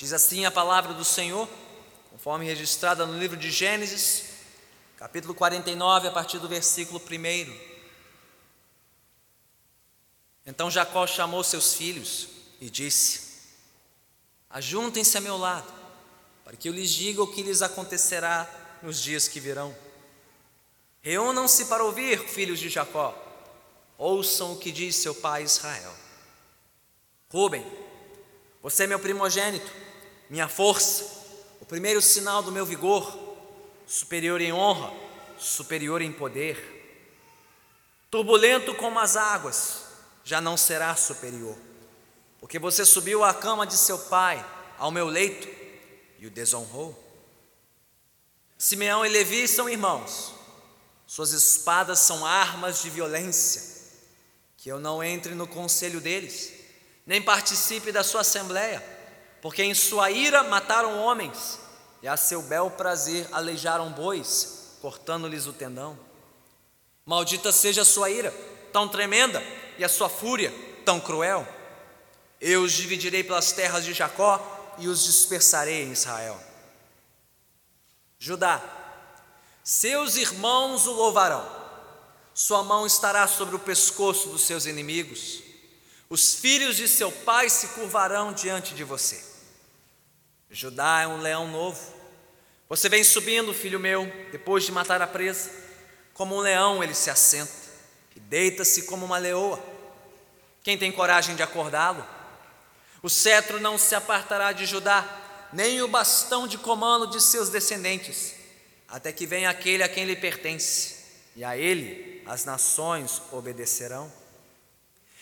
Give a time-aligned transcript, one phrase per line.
[0.00, 1.46] Diz assim a palavra do Senhor,
[2.10, 4.30] conforme registrada no livro de Gênesis,
[4.96, 7.54] capítulo 49, a partir do versículo 1.
[10.46, 12.28] Então Jacó chamou seus filhos
[12.62, 13.42] e disse:
[14.48, 15.70] Ajuntem-se a meu lado,
[16.46, 18.48] para que eu lhes diga o que lhes acontecerá
[18.82, 19.76] nos dias que virão.
[21.02, 23.14] Reúnam-se para ouvir, filhos de Jacó,
[23.98, 25.94] ouçam o que diz seu pai Israel.
[27.30, 27.70] Rubem,
[28.62, 29.89] você é meu primogênito,
[30.30, 31.04] minha força,
[31.60, 33.18] o primeiro sinal do meu vigor,
[33.84, 34.92] superior em honra,
[35.36, 36.78] superior em poder.
[38.08, 39.82] Turbulento como as águas,
[40.22, 41.56] já não será superior,
[42.38, 44.44] porque você subiu à cama de seu pai,
[44.78, 45.48] ao meu leito,
[46.20, 46.96] e o desonrou.
[48.56, 50.32] Simeão e Levi são irmãos,
[51.08, 53.62] suas espadas são armas de violência,
[54.56, 56.52] que eu não entre no conselho deles,
[57.04, 58.99] nem participe da sua assembleia,
[59.42, 61.58] porque em sua ira mataram homens,
[62.02, 65.98] e a seu bel prazer aleijaram bois, cortando-lhes o tendão.
[67.04, 68.30] Maldita seja a sua ira,
[68.72, 69.42] tão tremenda,
[69.78, 70.52] e a sua fúria
[70.84, 71.46] tão cruel?
[72.40, 76.40] Eu os dividirei pelas terras de Jacó e os dispersarei em Israel.
[78.18, 78.62] Judá,
[79.64, 81.46] seus irmãos o louvarão,
[82.34, 85.42] sua mão estará sobre o pescoço dos seus inimigos,
[86.08, 89.29] os filhos de seu pai se curvarão diante de você.
[90.50, 91.80] Judá é um leão novo,
[92.70, 95.50] você vem subindo, filho meu, depois de matar a presa,
[96.14, 97.52] como um leão ele se assenta
[98.14, 99.60] e deita-se como uma leoa.
[100.62, 102.06] Quem tem coragem de acordá-lo?
[103.02, 105.04] O cetro não se apartará de Judá,
[105.52, 108.34] nem o bastão de comando de seus descendentes,
[108.86, 110.96] até que venha aquele a quem lhe pertence,
[111.34, 114.12] e a ele as nações obedecerão.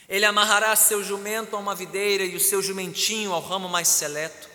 [0.07, 4.49] Ele amarrará seu jumento a uma videira e o seu jumentinho ao ramo mais seleto.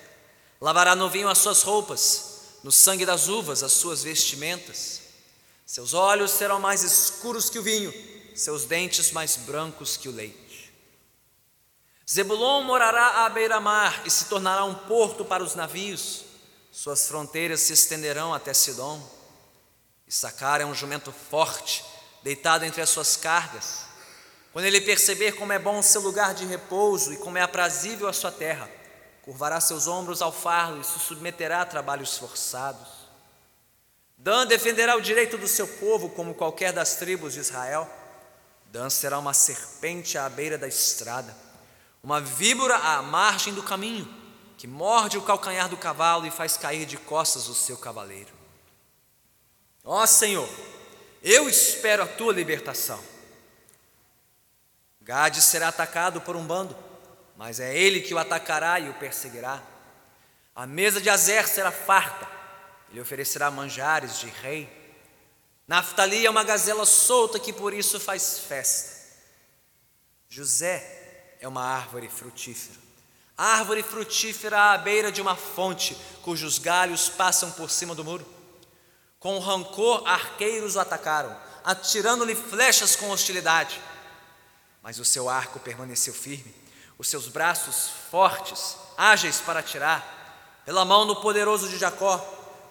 [0.64, 5.02] Lavará no vinho as suas roupas, no sangue das uvas as suas vestimentas.
[5.66, 7.92] Seus olhos serão mais escuros que o vinho,
[8.34, 10.72] seus dentes mais brancos que o leite.
[12.10, 16.24] Zebulon morará à beira-mar e se tornará um porto para os navios.
[16.72, 19.06] Suas fronteiras se estenderão até Sidom.
[20.08, 21.84] Issacar é um jumento forte,
[22.22, 23.80] deitado entre as suas cargas.
[24.50, 28.14] Quando ele perceber como é bom seu lugar de repouso e como é aprazível a
[28.14, 28.66] sua terra,
[29.24, 32.88] curvará seus ombros ao fardo e se submeterá a trabalhos forçados.
[34.16, 37.90] Dan defenderá o direito do seu povo como qualquer das tribos de Israel.
[38.66, 41.44] Dan será uma serpente à beira da estrada
[42.04, 44.06] uma víbora à margem do caminho,
[44.58, 48.30] que morde o calcanhar do cavalo e faz cair de costas o seu cavaleiro.
[49.82, 50.48] Ó Senhor,
[51.22, 53.02] eu espero a tua libertação.
[55.00, 56.76] Gade será atacado por um bando,
[57.36, 59.62] mas é ele que o atacará e o perseguirá.
[60.54, 62.28] A mesa de Azer será farta,
[62.90, 64.68] ele oferecerá manjares de rei.
[65.66, 68.94] Naftali é uma gazela solta que por isso faz festa.
[70.28, 72.78] José é uma árvore frutífera.
[73.36, 78.24] Árvore frutífera à beira de uma fonte, cujos galhos passam por cima do muro.
[79.18, 83.80] Com rancor, arqueiros o atacaram, atirando-lhe flechas com hostilidade.
[84.82, 86.54] Mas o seu arco permaneceu firme,
[86.98, 92.18] os seus braços fortes, ágeis para atirar, pela mão do poderoso de Jacó,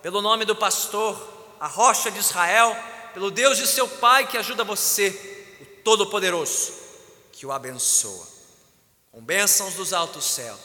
[0.02, 1.16] pelo nome do pastor,
[1.60, 2.76] a rocha de Israel,
[3.14, 6.74] pelo Deus de seu pai que ajuda você, o Todo-Poderoso,
[7.32, 8.34] que o abençoa
[9.14, 10.60] com bênçãos dos altos céus,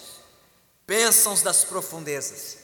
[0.86, 2.56] bênçãos das profundezas,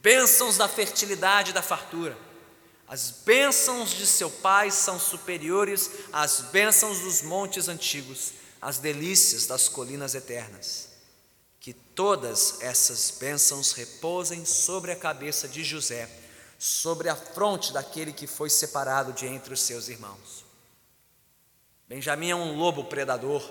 [0.00, 2.16] bênçãos da fertilidade e da fartura.
[2.86, 9.68] As bênçãos de seu Pai são superiores às bênçãos dos montes antigos, às delícias das
[9.68, 10.88] colinas eternas.
[11.58, 16.08] Que todas essas bênçãos repousem sobre a cabeça de José,
[16.58, 20.44] sobre a fronte daquele que foi separado de entre os seus irmãos.
[21.88, 23.42] Benjamim é um lobo predador,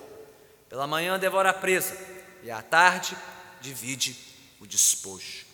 [0.69, 1.95] pela manhã devora a presa,
[2.41, 3.15] e à tarde
[3.59, 4.17] divide
[4.59, 5.45] o despojo.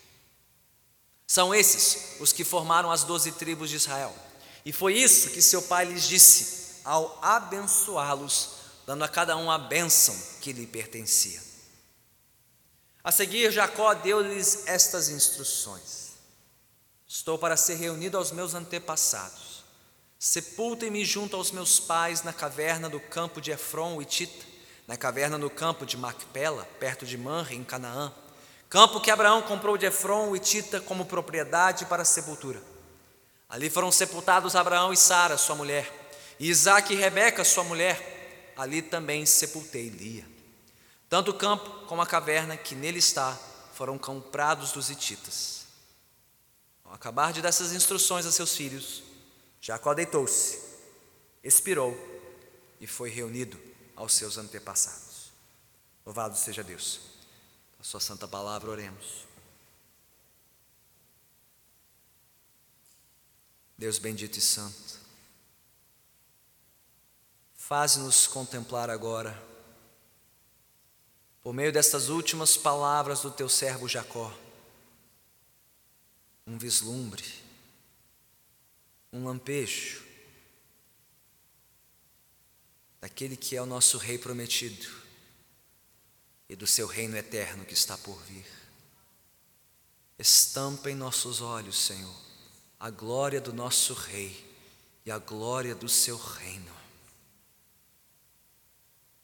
[1.28, 4.16] São esses os que formaram as doze tribos de Israel.
[4.64, 8.57] E foi isso que seu pai lhes disse ao abençoá-los,
[8.88, 11.40] dando a cada um a bênção que lhe pertencia.
[13.04, 16.14] A seguir, Jacó deu-lhes estas instruções:
[17.06, 19.64] Estou para ser reunido aos meus antepassados.
[20.18, 24.48] Sepultem-me junto aos meus pais na caverna do campo de Efron e Tita
[24.88, 28.10] na caverna no campo de Macpela, perto de Manre, em Canaã,
[28.70, 32.64] campo que Abraão comprou de Efron e Tita como propriedade para sepultura.
[33.50, 35.92] Ali foram sepultados Abraão e Sara, sua mulher,
[36.40, 38.17] e Isaac e Rebeca, sua mulher.
[38.58, 40.28] Ali também sepultei Lia.
[41.08, 43.38] Tanto o campo como a caverna que nele está
[43.74, 45.68] foram comprados dos hititas.
[46.84, 49.04] Ao acabar de dar essas instruções a seus filhos,
[49.62, 50.60] Jacó deitou-se,
[51.44, 51.96] expirou
[52.80, 53.60] e foi reunido
[53.96, 55.32] aos seus antepassados.
[56.06, 57.02] Louvado seja Deus.
[57.80, 59.28] A sua santa palavra, oremos.
[63.78, 64.97] Deus bendito e santo,
[67.68, 69.38] faz-nos contemplar agora,
[71.44, 74.34] por meio destas últimas palavras do teu servo Jacó,
[76.46, 77.26] um vislumbre,
[79.12, 80.02] um lampejo
[83.02, 84.88] daquele que é o nosso Rei prometido
[86.48, 88.48] e do seu reino eterno que está por vir.
[90.18, 92.16] Estampa em nossos olhos, Senhor,
[92.80, 94.56] a glória do nosso Rei
[95.06, 96.77] e a glória do seu reino.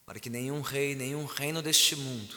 [0.05, 2.35] Para que nenhum rei, nenhum reino deste mundo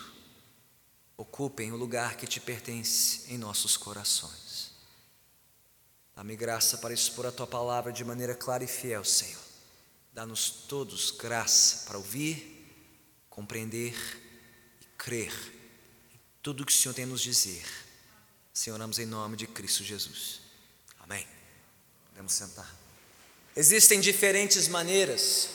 [1.16, 4.72] ocupem o lugar que te pertence em nossos corações.
[6.14, 9.42] Dá-me graça para expor a tua palavra de maneira clara e fiel, Senhor.
[10.12, 12.64] Dá-nos todos graça para ouvir,
[13.28, 13.94] compreender
[14.80, 15.32] e crer
[16.14, 17.64] em tudo o que o Senhor tem a nos dizer.
[18.52, 20.40] Senhor, oramos em nome de Cristo Jesus.
[21.00, 21.26] Amém.
[22.08, 22.74] Podemos sentar.
[23.54, 25.50] Existem diferentes maneiras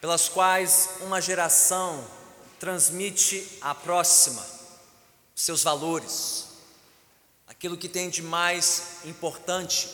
[0.00, 2.06] pelas quais uma geração
[2.58, 4.44] transmite à próxima
[5.34, 6.46] seus valores,
[7.46, 9.88] aquilo que tem de mais importante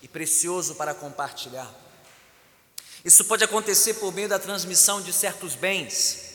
[0.00, 1.68] e precioso para compartilhar.
[3.04, 6.34] Isso pode acontecer por meio da transmissão de certos bens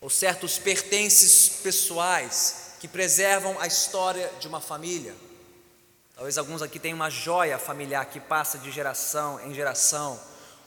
[0.00, 5.14] ou certos pertences pessoais que preservam a história de uma família.
[6.14, 10.18] Talvez alguns aqui tenham uma joia familiar que passa de geração em geração,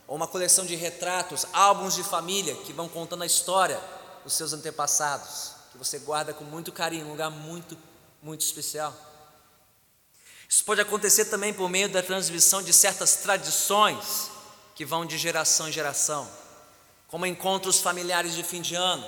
[0.07, 3.81] ou uma coleção de retratos, álbuns de família que vão contando a história
[4.23, 7.77] dos seus antepassados, que você guarda com muito carinho, um lugar muito,
[8.21, 8.93] muito especial.
[10.47, 14.29] Isso pode acontecer também por meio da transmissão de certas tradições
[14.75, 16.29] que vão de geração em geração,
[17.07, 19.05] como encontros familiares de fim de ano,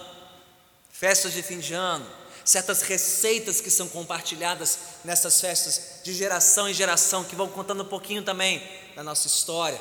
[0.90, 2.06] festas de fim de ano,
[2.44, 7.88] certas receitas que são compartilhadas nessas festas de geração em geração, que vão contando um
[7.88, 8.64] pouquinho também
[8.96, 9.80] da nossa história,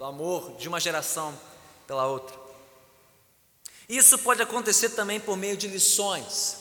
[0.00, 1.38] do amor de uma geração
[1.86, 2.34] pela outra.
[3.86, 6.56] Isso pode acontecer também por meio de lições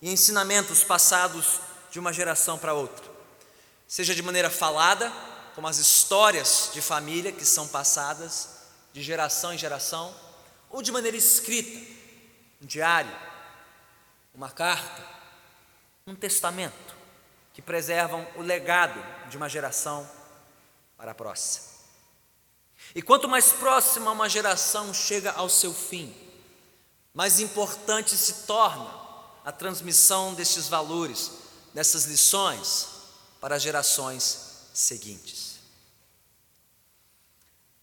[0.00, 1.58] e ensinamentos passados
[1.90, 3.04] de uma geração para outra,
[3.88, 5.12] seja de maneira falada,
[5.56, 8.50] como as histórias de família que são passadas
[8.92, 10.14] de geração em geração,
[10.70, 11.80] ou de maneira escrita,
[12.62, 13.10] um diário,
[14.32, 15.04] uma carta,
[16.06, 16.94] um testamento,
[17.52, 20.08] que preservam o legado de uma geração
[20.96, 21.77] para a próxima.
[22.94, 26.14] E quanto mais próxima uma geração chega ao seu fim,
[27.12, 28.88] mais importante se torna
[29.44, 31.32] a transmissão destes valores,
[31.74, 32.88] dessas lições
[33.40, 35.58] para as gerações seguintes.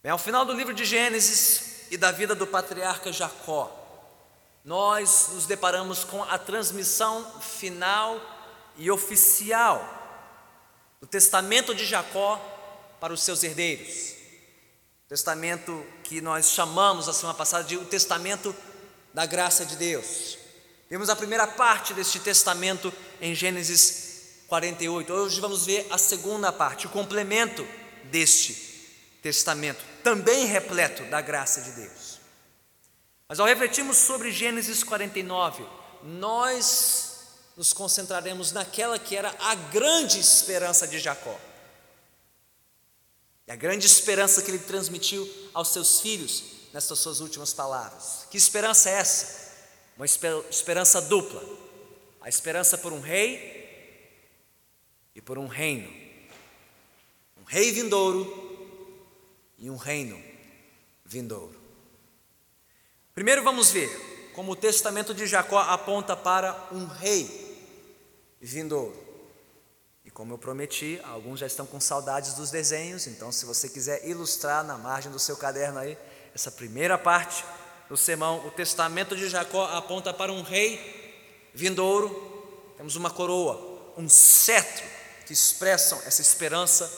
[0.02, 3.72] Bem, ao final do livro de Gênesis e da vida do patriarca Jacó,
[4.64, 8.20] nós nos deparamos com a transmissão final
[8.76, 9.84] e oficial
[11.00, 12.36] do testamento de Jacó
[13.00, 14.15] para os seus herdeiros.
[15.08, 18.54] Testamento que nós chamamos a semana passada de o testamento
[19.14, 20.36] da graça de Deus.
[20.90, 25.12] Vimos a primeira parte deste testamento em Gênesis 48.
[25.12, 27.66] Hoje vamos ver a segunda parte, o complemento
[28.04, 28.54] deste
[29.22, 32.20] testamento também repleto da graça de Deus.
[33.28, 35.64] Mas ao refletirmos sobre Gênesis 49,
[36.02, 37.16] nós
[37.56, 41.38] nos concentraremos naquela que era a grande esperança de Jacó.
[43.46, 48.26] E a grande esperança que ele transmitiu aos seus filhos nessas suas últimas palavras.
[48.30, 49.46] Que esperança é essa?
[49.96, 51.42] Uma esperança dupla.
[52.20, 53.88] A esperança por um rei
[55.14, 55.88] e por um reino.
[57.40, 58.46] Um rei vindouro
[59.56, 60.20] e um reino
[61.04, 61.58] vindouro.
[63.14, 63.88] Primeiro vamos ver
[64.34, 67.56] como o testamento de Jacó aponta para um rei
[68.40, 68.94] vindouro.
[70.06, 74.06] E como eu prometi, alguns já estão com saudades dos desenhos, então se você quiser
[74.06, 75.98] ilustrar na margem do seu caderno aí,
[76.32, 77.44] essa primeira parte
[77.88, 82.72] do sermão, o testamento de Jacó aponta para um rei vindouro.
[82.76, 84.84] Temos uma coroa, um cetro
[85.26, 86.88] que expressam essa esperança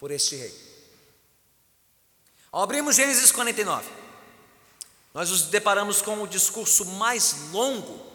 [0.00, 0.54] por este rei.
[2.50, 3.86] Ao abrirmos Gênesis 49,
[5.12, 8.06] nós nos deparamos com o discurso mais longo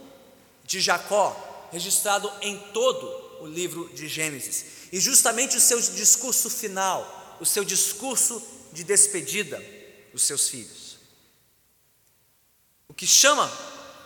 [0.64, 4.66] de Jacó, registrado em todo o livro de Gênesis.
[4.92, 8.42] E justamente o seu discurso final, o seu discurso
[8.72, 9.64] de despedida
[10.12, 10.98] dos seus filhos.
[12.88, 13.52] O que chama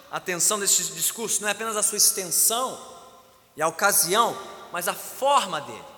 [0.10, 2.80] atenção deste discurso não é apenas a sua extensão
[3.56, 4.38] e a ocasião,
[4.72, 5.92] mas a forma dele.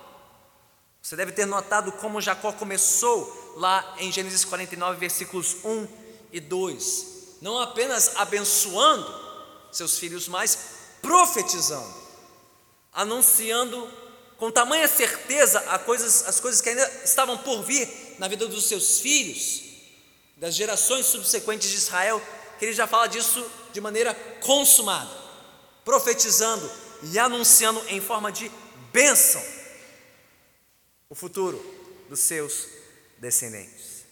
[1.02, 5.88] Você deve ter notado como Jacó começou lá em Gênesis 49, versículos 1
[6.32, 7.06] e 2,
[7.40, 9.22] não apenas abençoando
[9.70, 10.58] seus filhos, mas
[11.02, 11.94] profetizando,
[12.94, 13.90] anunciando
[14.36, 19.00] com tamanha certeza coisas, as coisas que ainda estavam por vir na vida dos seus
[19.00, 19.62] filhos,
[20.36, 22.22] das gerações subsequentes de Israel,
[22.58, 25.10] que ele já fala disso de maneira consumada,
[25.84, 26.70] profetizando
[27.02, 28.50] e anunciando em forma de
[28.92, 29.42] bênção
[31.08, 31.58] o futuro
[32.08, 32.66] dos seus
[33.18, 34.04] descendentes.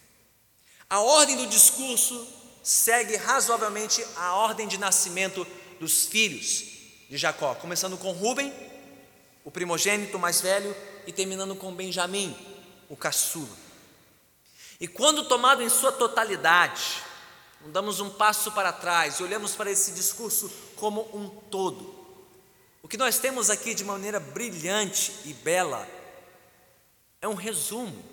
[0.89, 2.27] A ordem do discurso
[2.63, 5.45] segue razoavelmente a ordem de nascimento
[5.79, 6.63] dos filhos
[7.09, 8.53] de Jacó, começando com Ruben,
[9.43, 12.35] o primogênito mais velho, e terminando com Benjamim,
[12.89, 13.57] o caçula.
[14.79, 17.03] E quando tomado em sua totalidade,
[17.67, 21.93] damos um passo para trás e olhamos para esse discurso como um todo.
[22.81, 25.87] O que nós temos aqui de maneira brilhante e bela
[27.21, 28.03] é um resumo,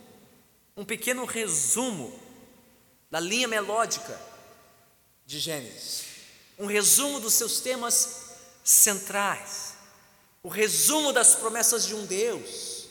[0.76, 2.16] um pequeno resumo
[3.10, 4.20] da linha melódica
[5.26, 6.04] de Gênesis,
[6.56, 9.69] um resumo dos seus temas centrais,
[10.42, 12.86] o resumo das promessas de um Deus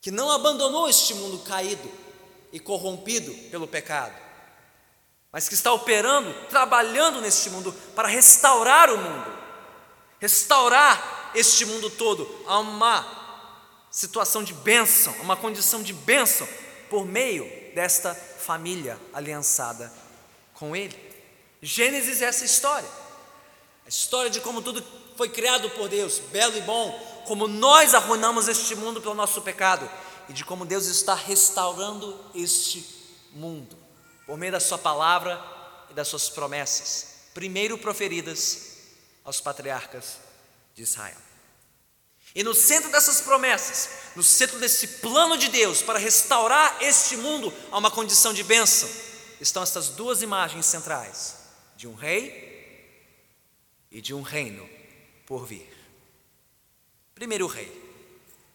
[0.00, 1.90] que não abandonou este mundo caído
[2.52, 4.14] e corrompido pelo pecado,
[5.32, 9.36] mas que está operando, trabalhando neste mundo para restaurar o mundo,
[10.20, 13.04] restaurar este mundo todo a uma
[13.90, 16.46] situação de bênção, uma condição de bênção
[16.88, 19.92] por meio desta família aliançada
[20.54, 20.96] com Ele.
[21.60, 22.88] Gênesis é essa história,
[23.84, 24.84] a história de como tudo
[25.16, 26.92] foi criado por Deus, belo e bom,
[27.26, 29.88] como nós arruinamos este mundo pelo nosso pecado
[30.28, 32.84] e de como Deus está restaurando este
[33.32, 33.76] mundo
[34.26, 35.42] por meio da Sua palavra
[35.90, 38.76] e das Suas promessas, primeiro proferidas
[39.24, 40.18] aos patriarcas
[40.74, 41.16] de Israel.
[42.34, 47.52] E no centro dessas promessas, no centro desse plano de Deus para restaurar este mundo
[47.70, 48.88] a uma condição de bênção,
[49.40, 51.36] estão essas duas imagens centrais:
[51.76, 52.44] de um rei
[53.90, 54.75] e de um reino
[55.26, 55.68] por vir.
[57.14, 57.84] Primeiro rei.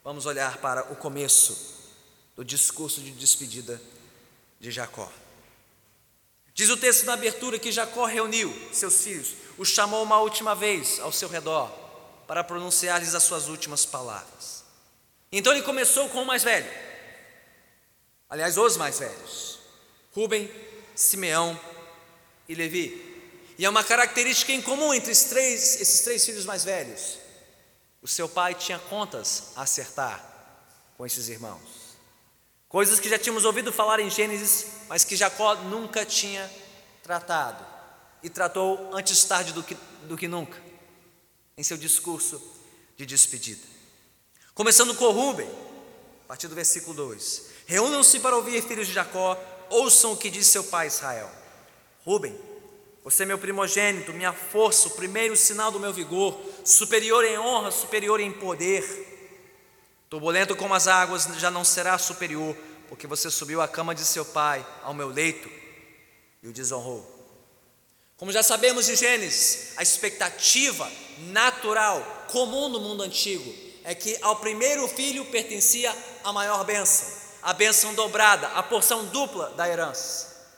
[0.02, 1.92] Vamos olhar para o começo
[2.34, 3.80] do discurso de despedida
[4.58, 5.12] de Jacó.
[6.54, 10.98] Diz o texto na abertura que Jacó reuniu seus filhos, os chamou uma última vez
[11.00, 11.70] ao seu redor
[12.26, 14.64] para pronunciar-lhes as suas últimas palavras.
[15.30, 16.70] Então ele começou com o mais velho,
[18.28, 19.58] aliás, os mais velhos:
[20.12, 20.50] Rubem,
[20.94, 21.58] Simeão
[22.48, 23.11] e Levi.
[23.62, 27.18] E é uma característica em comum entre três, esses três filhos mais velhos.
[28.02, 30.20] O seu pai tinha contas a acertar
[30.96, 31.62] com esses irmãos.
[32.68, 36.50] Coisas que já tínhamos ouvido falar em Gênesis, mas que Jacó nunca tinha
[37.04, 37.64] tratado.
[38.20, 39.76] E tratou antes tarde do que,
[40.08, 40.60] do que nunca
[41.56, 42.42] em seu discurso
[42.96, 43.62] de despedida.
[44.54, 45.48] Começando com Rubem,
[46.24, 49.40] a partir do versículo 2: Reúnam-se para ouvir, filhos de Jacó,
[49.70, 51.30] ouçam o que diz seu pai Israel.
[52.04, 52.36] Rubem,
[53.04, 57.72] você é meu primogênito, minha força, o primeiro sinal do meu vigor, superior em honra,
[57.72, 58.84] superior em poder.
[60.08, 62.56] Turbulento como as águas, já não será superior,
[62.88, 65.50] porque você subiu à cama de seu pai, ao meu leito,
[66.42, 67.04] e o desonrou.
[68.16, 70.88] Como já sabemos de Gênesis, a expectativa
[71.32, 75.92] natural, comum no mundo antigo, é que ao primeiro filho pertencia
[76.22, 77.08] a maior bênção,
[77.42, 80.52] a bênção dobrada, a porção dupla da herança.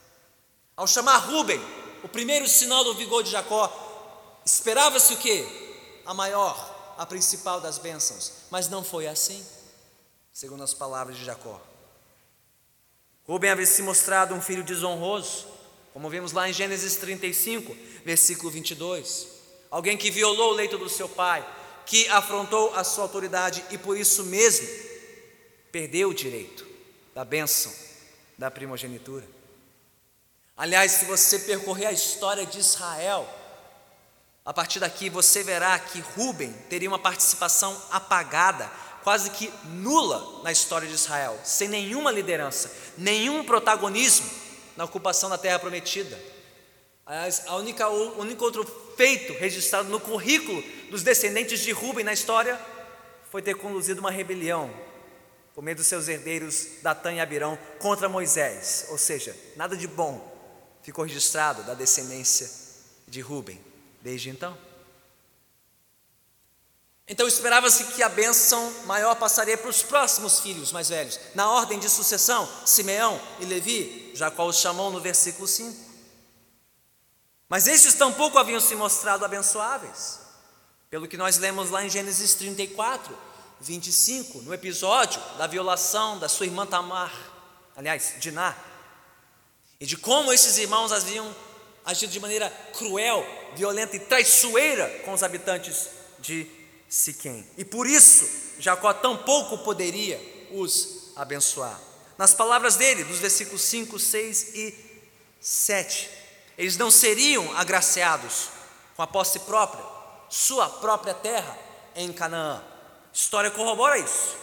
[0.76, 1.58] Ao chamar Rubem,
[2.04, 3.72] o primeiro sinal do vigor de Jacó,
[4.44, 5.42] esperava-se o que?
[6.04, 9.42] A maior, a principal das bênçãos, mas não foi assim,
[10.30, 11.58] segundo as palavras de Jacó.
[13.26, 15.46] Rubem havia se mostrado um filho desonroso,
[15.94, 19.26] como vimos lá em Gênesis 35, versículo 22.
[19.70, 21.42] Alguém que violou o leito do seu pai,
[21.86, 24.68] que afrontou a sua autoridade e por isso mesmo
[25.72, 26.66] perdeu o direito
[27.14, 27.72] da bênção
[28.36, 29.26] da primogenitura.
[30.56, 33.28] Aliás, se você percorrer a história de Israel,
[34.44, 38.70] a partir daqui você verá que Ruben teria uma participação apagada,
[39.02, 44.30] quase que nula na história de Israel, sem nenhuma liderança, nenhum protagonismo
[44.76, 46.18] na ocupação da terra prometida.
[47.04, 48.64] Aliás, a única, o único outro
[48.96, 52.58] feito registrado no currículo dos descendentes de Ruben na história
[53.28, 54.70] foi ter conduzido uma rebelião
[55.52, 60.33] por meio dos seus herdeiros Datã e Abirão contra Moisés, ou seja, nada de bom
[60.84, 62.48] ficou registrado da descendência
[63.08, 63.60] de Ruben
[64.02, 64.56] desde então.
[67.08, 71.78] Então esperava-se que a bênção maior passaria para os próximos filhos mais velhos, na ordem
[71.78, 75.92] de sucessão, Simeão e Levi, Jacó os chamou no versículo 5.
[77.48, 80.18] Mas estes tampouco haviam se mostrado abençoáveis,
[80.90, 83.16] pelo que nós lemos lá em Gênesis 34,
[83.60, 87.12] 25, no episódio da violação da sua irmã Tamar,
[87.76, 88.56] aliás, Diná,
[89.80, 91.34] e de como esses irmãos haviam
[91.84, 95.88] agido de maneira cruel, violenta e traiçoeira com os habitantes
[96.18, 96.46] de
[96.88, 97.46] Siquém.
[97.58, 98.26] E por isso
[98.58, 100.20] Jacó tampouco poderia
[100.52, 101.78] os abençoar.
[102.16, 104.74] Nas palavras dele, dos versículos 5, 6 e
[105.40, 106.08] 7,
[106.56, 108.48] eles não seriam agraciados
[108.96, 109.84] com a posse própria,
[110.30, 111.58] sua própria terra
[111.96, 112.62] em Canaã.
[113.12, 114.36] História corrobora isso.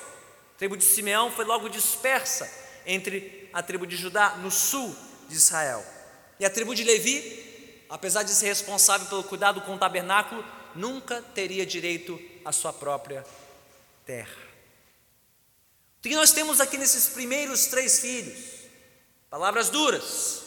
[0.56, 2.50] A tribo de Simeão foi logo dispersa
[2.86, 4.96] entre a tribo de Judá no sul
[5.32, 5.84] de Israel.
[6.40, 10.44] E a tribo de Levi, apesar de ser responsável pelo cuidado com o tabernáculo,
[10.76, 13.26] nunca teria direito à sua própria
[14.06, 14.52] terra.
[16.00, 18.62] O que nós temos aqui nesses primeiros três filhos?
[19.30, 20.42] Palavras duras,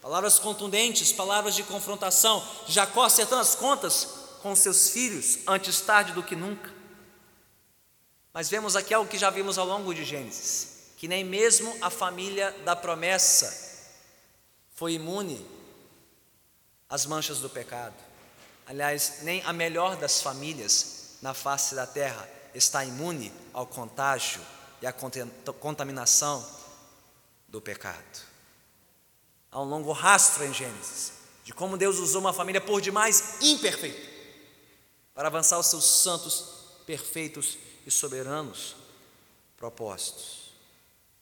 [0.00, 2.46] palavras contundentes, palavras de confrontação.
[2.68, 4.08] Jacó acertando as contas
[4.40, 6.72] com seus filhos antes tarde do que nunca.
[8.32, 11.90] Mas vemos aqui algo que já vimos ao longo de Gênesis, que nem mesmo a
[11.90, 13.71] família da promessa
[14.82, 15.46] foi imune
[16.88, 17.94] às manchas do pecado.
[18.66, 24.40] Aliás, nem a melhor das famílias na face da terra está imune ao contágio
[24.80, 26.44] e à contaminação
[27.46, 28.26] do pecado.
[29.52, 31.12] Há um longo rastro em Gênesis
[31.44, 34.10] de como Deus usou uma família por demais imperfeita
[35.14, 36.44] para avançar os seus santos,
[36.84, 38.74] perfeitos e soberanos
[39.56, 40.50] propósitos.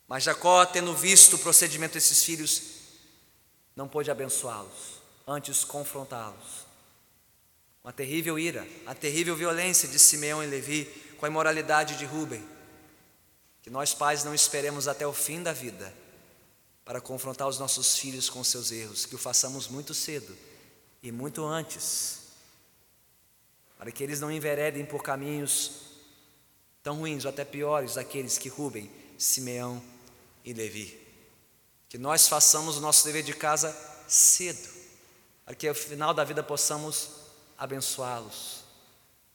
[0.07, 2.80] Mas Jacó, tendo visto o procedimento desses filhos,
[3.75, 6.65] não pôde abençoá-los, antes confrontá-los.
[7.83, 10.85] Uma terrível ira, a terrível violência de Simeão e Levi
[11.17, 12.47] com a imoralidade de Rubem.
[13.61, 15.93] Que nós pais não esperemos até o fim da vida
[16.85, 20.35] para confrontar os nossos filhos com seus erros, que o façamos muito cedo
[21.01, 22.19] e muito antes,
[23.77, 25.71] para que eles não enveredem por caminhos
[26.83, 29.81] tão ruins ou até piores daqueles que Rubem, Simeão
[30.43, 30.99] e Levi.
[31.91, 33.77] Que nós façamos o nosso dever de casa
[34.07, 34.69] cedo,
[35.43, 37.09] para que ao final da vida possamos
[37.57, 38.63] abençoá-los,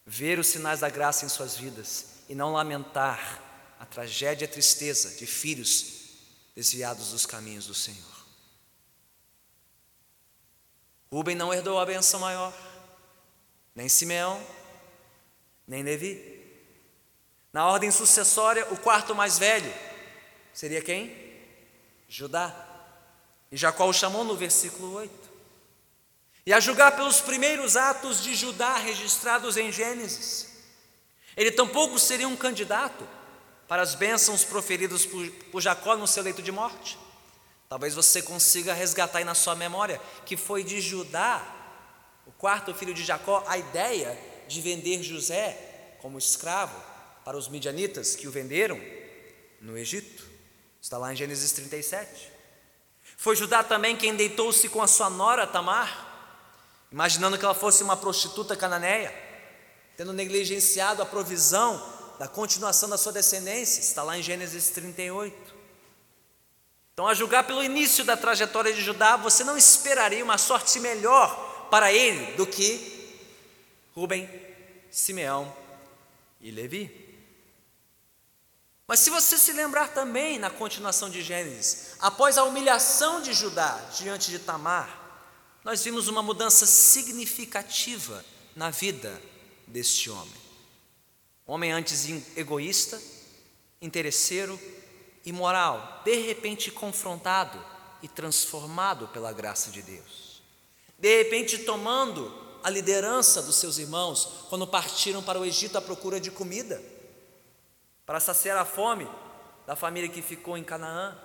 [0.07, 3.43] ver os sinais da graça em suas vidas e não lamentar
[3.79, 6.15] a tragédia e a tristeza de filhos
[6.55, 8.25] desviados dos caminhos do Senhor.
[11.13, 12.55] Rubem não herdou a benção maior,
[13.75, 14.43] nem Simeão,
[15.69, 16.43] nem Levi.
[17.53, 19.71] Na ordem sucessória, o quarto mais velho
[20.55, 21.26] seria quem?
[22.09, 22.55] Judá.
[23.51, 25.13] E Jacó o chamou no versículo 8.
[26.45, 30.49] E a julgar pelos primeiros atos de Judá registrados em Gênesis,
[31.37, 33.07] ele tampouco seria um candidato
[33.67, 36.99] para as bênçãos proferidas por, por Jacó no seu leito de morte.
[37.69, 41.45] Talvez você consiga resgatar aí na sua memória que foi de Judá,
[42.25, 44.17] o quarto filho de Jacó, a ideia
[44.47, 46.81] de vender José como escravo
[47.25, 48.81] para os midianitas que o venderam
[49.61, 50.36] no Egito.
[50.87, 52.31] Está lá em Gênesis 37.
[53.17, 57.97] Foi Judá também quem deitou-se com a sua nora Tamar, imaginando que ela fosse uma
[57.97, 59.13] prostituta cananeia,
[59.97, 61.85] tendo negligenciado a provisão
[62.21, 63.81] da continuação da sua descendência.
[63.81, 65.57] Está lá em Gênesis 38.
[66.93, 71.67] Então, a julgar pelo início da trajetória de Judá, você não esperaria uma sorte melhor
[71.69, 73.19] para ele do que
[73.93, 74.31] Rubem,
[74.89, 75.53] Simeão
[76.41, 77.06] e Levi.
[78.89, 83.75] Mas se você se lembrar também na continuação de Gênesis, após a humilhação de Judá
[83.97, 85.05] diante de Tamar,
[85.65, 89.21] nós vimos uma mudança significativa na vida
[89.67, 90.47] deste homem.
[91.45, 93.01] Homem antes egoísta,
[93.83, 94.59] interesseiro,
[95.25, 97.63] imoral, de repente confrontado
[98.01, 100.43] e transformado pela graça de Deus.
[100.97, 106.21] De repente tomando a liderança dos seus irmãos quando partiram para o Egito à procura
[106.21, 106.81] de comida
[108.07, 109.07] para saciar a fome
[109.67, 111.19] da família que ficou em Canaã.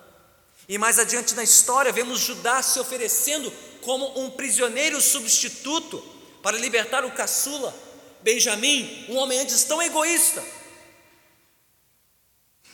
[0.68, 6.00] E mais adiante na história, vemos Judá se oferecendo como um prisioneiro substituto
[6.42, 7.74] para libertar o caçula,
[8.22, 10.44] Benjamim, um homem antes tão egoísta,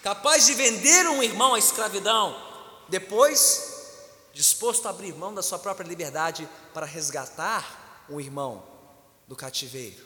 [0.01, 2.35] capaz de vender um irmão à escravidão,
[2.87, 3.75] depois
[4.33, 8.63] disposto a abrir mão da sua própria liberdade para resgatar um irmão
[9.27, 10.05] do cativeiro.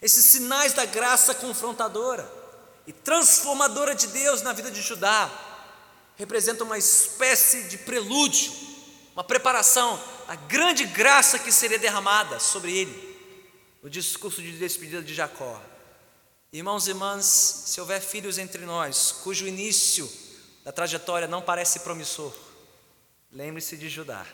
[0.00, 2.41] Esses sinais da graça confrontadora
[2.86, 5.30] e transformadora de Deus na vida de Judá,
[6.16, 8.52] representa uma espécie de prelúdio,
[9.14, 13.12] uma preparação da grande graça que seria derramada sobre ele
[13.82, 15.60] no discurso de despedida de Jacó.
[16.52, 17.24] Irmãos e irmãs,
[17.66, 20.10] se houver filhos entre nós cujo início
[20.64, 22.32] da trajetória não parece promissor,
[23.30, 24.26] lembre-se de Judá.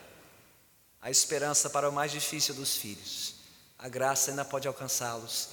[1.01, 3.35] a esperança para o mais difícil dos filhos.
[3.77, 5.49] A graça ainda pode alcançá-los,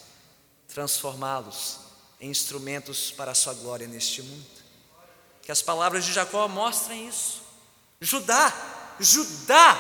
[0.67, 1.86] transformá-los
[2.21, 4.47] em instrumentos para a sua glória neste mundo.
[5.43, 7.43] Que as palavras de Jacó mostrem isso.
[8.01, 8.53] Judá,
[8.99, 9.77] Judá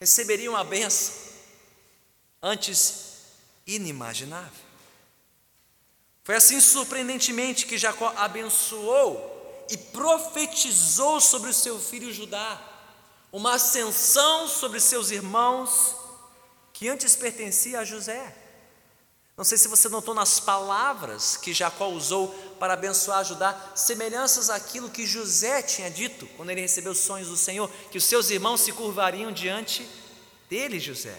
[0.00, 1.14] receberia uma benção
[2.42, 3.04] antes
[3.66, 4.62] inimaginável.
[6.24, 12.60] Foi assim surpreendentemente que Jacó abençoou e profetizou sobre o seu filho Judá
[13.32, 15.96] uma ascensão sobre seus irmãos
[16.72, 18.36] que antes pertencia a José.
[19.36, 24.90] Não sei se você notou nas palavras que Jacó usou para abençoar Judá, semelhanças àquilo
[24.90, 28.60] que José tinha dito quando ele recebeu os sonhos do Senhor, que os seus irmãos
[28.60, 29.88] se curvariam diante
[30.50, 31.18] dele, José.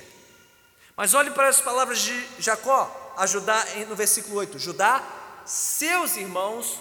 [0.95, 5.03] Mas olhe para as palavras de Jacó a Judá no versículo 8: Judá,
[5.43, 6.77] seus irmãos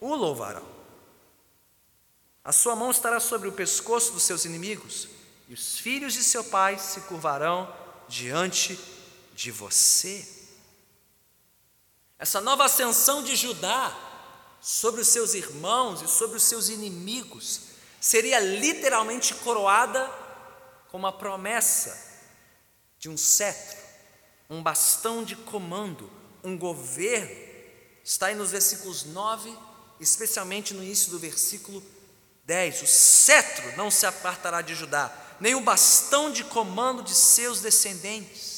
[0.00, 0.66] o louvarão.
[2.42, 5.08] A sua mão estará sobre o pescoço dos seus inimigos,
[5.48, 7.72] e os filhos de seu pai se curvarão
[8.08, 8.78] diante
[9.34, 10.35] de você.
[12.18, 13.94] Essa nova ascensão de Judá
[14.60, 17.60] sobre os seus irmãos e sobre os seus inimigos
[18.00, 20.10] seria literalmente coroada
[20.88, 22.06] com uma promessa
[22.98, 23.76] de um cetro,
[24.48, 26.10] um bastão de comando,
[26.42, 27.46] um governo.
[28.02, 29.54] Está aí nos versículos 9,
[30.00, 31.82] especialmente no início do versículo
[32.46, 37.60] 10: O cetro não se apartará de Judá, nem o bastão de comando de seus
[37.60, 38.55] descendentes.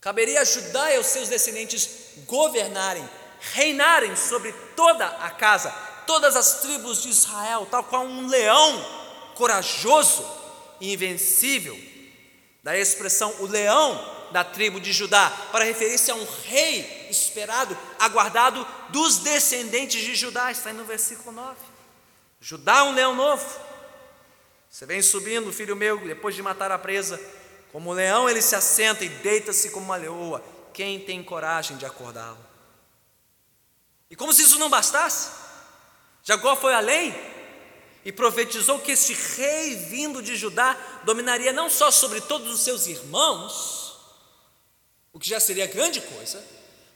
[0.00, 1.88] Caberia a Judá e aos seus descendentes
[2.26, 3.08] governarem,
[3.52, 5.70] reinarem sobre toda a casa,
[6.06, 10.24] todas as tribos de Israel, tal qual um leão corajoso
[10.80, 11.78] e invencível.
[12.62, 18.66] Da expressão o leão da tribo de Judá, para referir-se a um rei esperado, aguardado
[18.90, 21.56] dos descendentes de Judá, está aí no versículo 9.
[22.40, 23.44] Judá um leão novo.
[24.70, 27.18] Você vem subindo, filho meu, depois de matar a presa,
[27.72, 30.42] como leão ele se assenta e deita-se como uma leoa.
[30.72, 32.38] Quem tem coragem de acordá-lo?
[34.10, 35.30] E como se isso não bastasse,
[36.22, 37.14] Jacó foi além
[38.04, 42.86] e profetizou que este rei vindo de Judá dominaria não só sobre todos os seus
[42.86, 43.98] irmãos,
[45.12, 46.42] o que já seria grande coisa,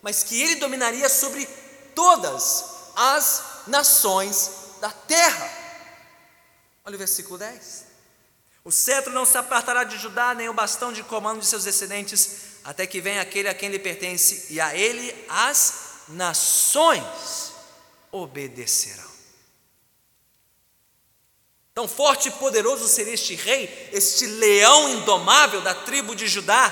[0.01, 1.47] mas que ele dominaria sobre
[1.95, 5.51] todas as nações da terra.
[6.85, 7.91] Olha o versículo 10.
[8.64, 12.61] O cetro não se apartará de Judá, nem o bastão de comando de seus descendentes,
[12.64, 17.53] até que venha aquele a quem lhe pertence, e a ele as nações
[18.11, 19.11] obedecerão.
[21.75, 26.70] Tão forte e poderoso seria este rei, este leão indomável da tribo de Judá,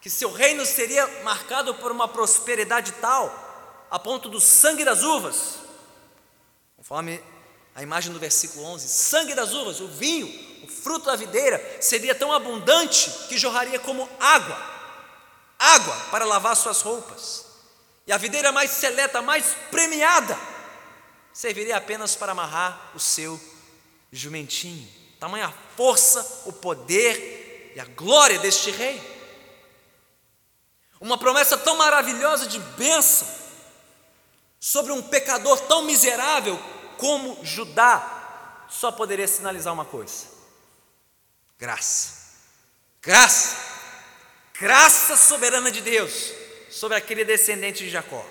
[0.00, 5.66] que seu reino seria marcado por uma prosperidade tal, a ponto do sangue das uvas
[6.86, 7.20] Conforme
[7.74, 10.28] a imagem do versículo 11: sangue das uvas, o vinho,
[10.86, 14.76] fruto da videira, seria tão abundante que jorraria como água
[15.58, 17.44] água para lavar suas roupas.
[18.06, 20.38] E a videira mais seleta, mais premiada,
[21.32, 23.40] serviria apenas para amarrar o seu
[24.12, 24.88] jumentinho.
[25.18, 29.02] Tamanha a força, o poder e a glória deste rei.
[31.00, 33.26] Uma promessa tão maravilhosa de bênção
[34.60, 36.58] sobre um pecador tão miserável
[36.96, 40.35] como Judá, só poderia sinalizar uma coisa:
[41.58, 42.26] graça.
[43.02, 43.56] Graça.
[44.58, 46.32] Graça soberana de Deus
[46.70, 48.24] sobre aquele descendente de Jacó,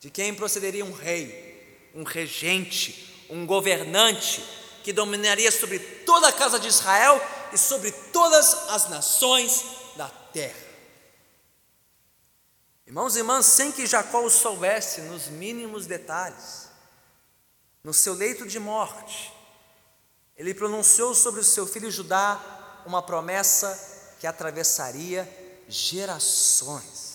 [0.00, 4.44] de quem procederia um rei, um regente, um governante
[4.82, 7.20] que dominaria sobre toda a casa de Israel
[7.52, 9.64] e sobre todas as nações
[9.96, 10.66] da terra.
[12.86, 16.68] Irmãos e irmãs, sem que Jacó o soubesse nos mínimos detalhes,
[17.82, 19.32] no seu leito de morte,
[20.36, 25.28] ele pronunciou sobre o seu filho Judá uma promessa que atravessaria
[25.68, 27.06] gerações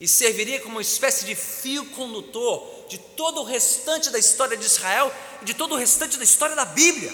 [0.00, 4.64] e serviria como uma espécie de fio condutor de todo o restante da história de
[4.64, 7.12] Israel e de todo o restante da história da Bíblia.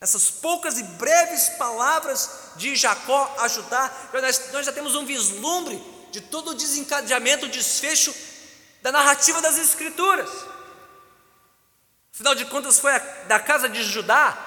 [0.00, 4.10] Essas poucas e breves palavras de Jacó a Judá,
[4.52, 5.80] nós já temos um vislumbre
[6.10, 8.14] de todo o desencadeamento, o desfecho
[8.82, 10.30] da narrativa das Escrituras.
[12.14, 12.92] Afinal de contas, foi
[13.26, 14.38] da casa de Judá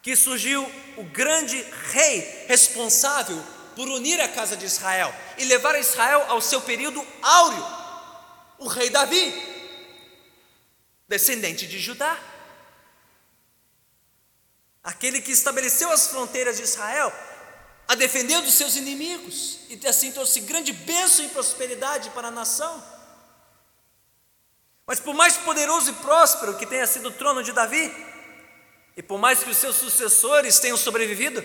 [0.00, 0.62] que surgiu
[0.96, 1.60] o grande
[1.92, 3.38] rei responsável
[3.76, 7.66] por unir a casa de Israel e levar Israel ao seu período áureo,
[8.58, 9.34] o rei Davi,
[11.06, 12.18] descendente de Judá.
[14.82, 17.12] Aquele que estabeleceu as fronteiras de Israel,
[17.86, 22.93] a defender dos seus inimigos, e assim trouxe grande bênção e prosperidade para a nação.
[24.86, 27.90] Mas por mais poderoso e próspero que tenha sido o trono de Davi,
[28.96, 31.44] E por mais que os seus sucessores tenham sobrevivido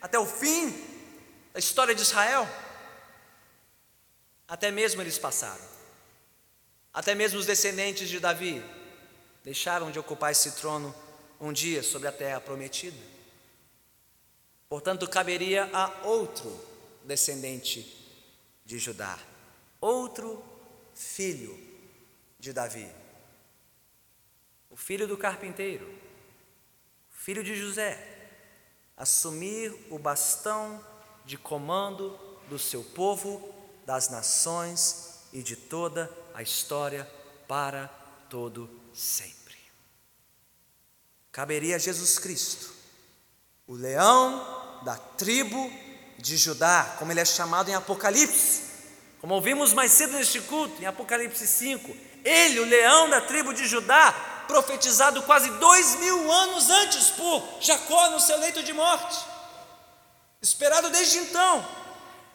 [0.00, 0.70] até o fim
[1.52, 2.48] da história de Israel,
[4.48, 5.62] até mesmo eles passaram.
[6.92, 8.64] Até mesmo os descendentes de Davi
[9.44, 10.94] deixaram de ocupar esse trono
[11.38, 12.96] um dia sobre a terra prometida.
[14.68, 16.50] Portanto, caberia a outro
[17.04, 17.96] descendente
[18.64, 19.18] de Judá,
[19.80, 20.42] outro
[20.94, 21.69] filho
[22.40, 22.90] de Davi,
[24.70, 25.86] o filho do carpinteiro,
[27.10, 28.02] filho de José,
[28.96, 30.84] assumir o bastão
[31.24, 37.04] de comando do seu povo, das nações e de toda a história
[37.46, 37.88] para
[38.30, 39.56] todo sempre.
[41.30, 42.72] Caberia a Jesus Cristo,
[43.66, 45.70] o leão da tribo
[46.18, 48.70] de Judá, como ele é chamado em Apocalipse.
[49.20, 53.66] Como ouvimos mais cedo neste culto, em Apocalipse 5, ele, o leão da tribo de
[53.66, 54.12] Judá,
[54.46, 59.18] profetizado quase dois mil anos antes por Jacó no seu leito de morte,
[60.42, 61.66] esperado desde então.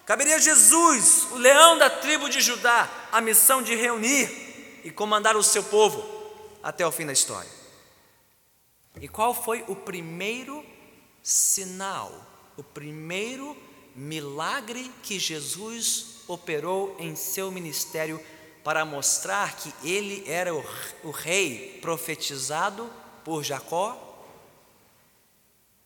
[0.06, 5.36] Caberia a Jesus, o leão da tribo de Judá, a missão de reunir e comandar
[5.36, 6.06] o seu povo
[6.62, 7.50] até o fim da história.
[9.02, 10.64] E qual foi o primeiro
[11.24, 12.14] sinal,
[12.56, 13.58] o primeiro
[13.96, 18.24] milagre que Jesus operou em seu ministério
[18.66, 20.66] para mostrar que ele era o,
[21.04, 22.92] o rei profetizado
[23.24, 24.02] por Jacó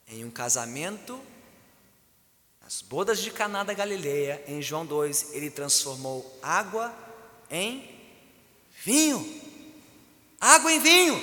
[0.08, 1.22] em um casamento
[2.62, 6.94] nas bodas de Caná da Galileia, em João 2, ele transformou água
[7.52, 7.84] em
[8.84, 9.42] vinho.
[10.40, 11.20] Água em vinho.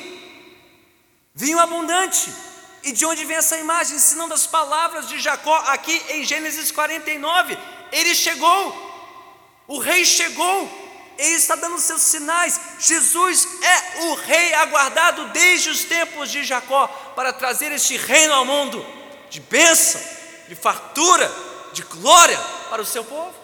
[1.35, 2.35] Vinho abundante.
[2.83, 3.99] E de onde vem essa imagem?
[3.99, 7.57] Senão das palavras de Jacó aqui em Gênesis 49.
[7.92, 10.86] Ele chegou, o rei chegou,
[11.18, 12.61] ele está dando seus sinais.
[12.79, 18.44] Jesus é o rei aguardado desde os tempos de Jacó para trazer este reino ao
[18.44, 18.85] mundo
[19.31, 20.00] de bênção,
[20.48, 21.31] de fartura,
[21.72, 22.38] de glória
[22.70, 23.35] para o seu povo.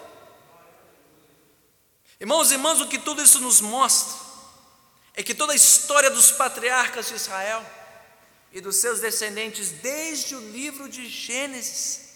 [2.20, 4.14] Irmãos e irmãs, o que tudo isso nos mostra
[5.14, 7.64] é que toda a história dos patriarcas de Israel
[8.52, 12.12] e dos seus descendentes, desde o livro de Gênesis,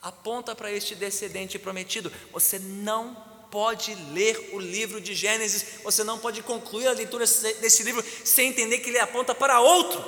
[0.00, 2.12] aponta para este descendente prometido.
[2.32, 7.82] Você não pode ler o livro de Gênesis, você não pode concluir a leitura desse
[7.82, 10.02] livro sem entender que ele aponta para outro,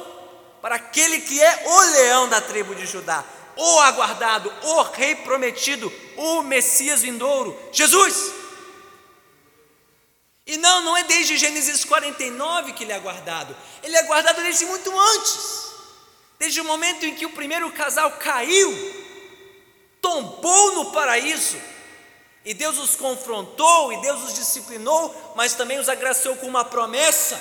[0.62, 3.22] para aquele que é o leão da tribo de Judá,
[3.54, 8.32] o aguardado, o rei prometido, o Messias vindouro, Jesus.
[10.46, 14.64] E não, não é desde Gênesis 49 que ele é aguardado, ele é aguardado desde
[14.64, 15.64] muito antes.
[16.38, 18.72] Desde o momento em que o primeiro casal caiu,
[20.00, 21.73] tombou no paraíso,
[22.44, 27.40] e Deus os confrontou, e Deus os disciplinou, mas também os agraciou com uma promessa.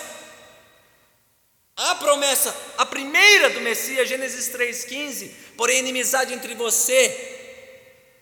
[1.76, 7.34] A promessa, a primeira do Messias, Gênesis 3,15: porém, inimizade entre você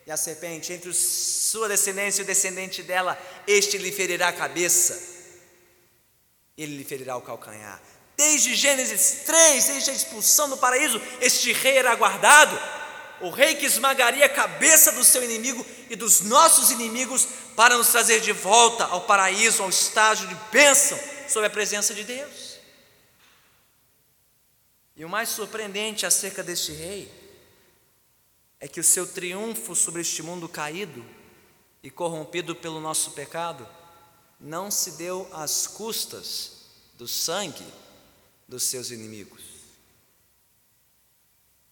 [0.08, 5.00] e a serpente, entre sua descendência e o descendente dela, este lhe ferirá a cabeça,
[6.58, 7.82] ele lhe ferirá o calcanhar.
[8.18, 12.58] Desde Gênesis 3, desde a expulsão do paraíso, este rei era aguardado,
[13.22, 17.90] o rei que esmagaria a cabeça do seu inimigo e dos nossos inimigos para nos
[17.90, 22.60] trazer de volta ao paraíso, ao estágio de bênção sob a presença de Deus.
[24.96, 27.12] E o mais surpreendente acerca deste rei
[28.60, 31.04] é que o seu triunfo sobre este mundo caído
[31.82, 33.68] e corrompido pelo nosso pecado
[34.40, 36.52] não se deu às custas
[36.96, 37.66] do sangue
[38.48, 39.51] dos seus inimigos.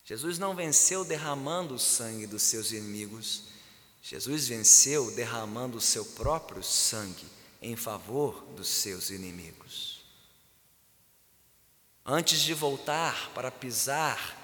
[0.10, 3.44] Jesus não venceu derramando o sangue dos seus inimigos,
[4.02, 7.28] Jesus venceu derramando o seu próprio sangue
[7.62, 10.04] em favor dos seus inimigos.
[12.04, 14.36] Antes de voltar para pisar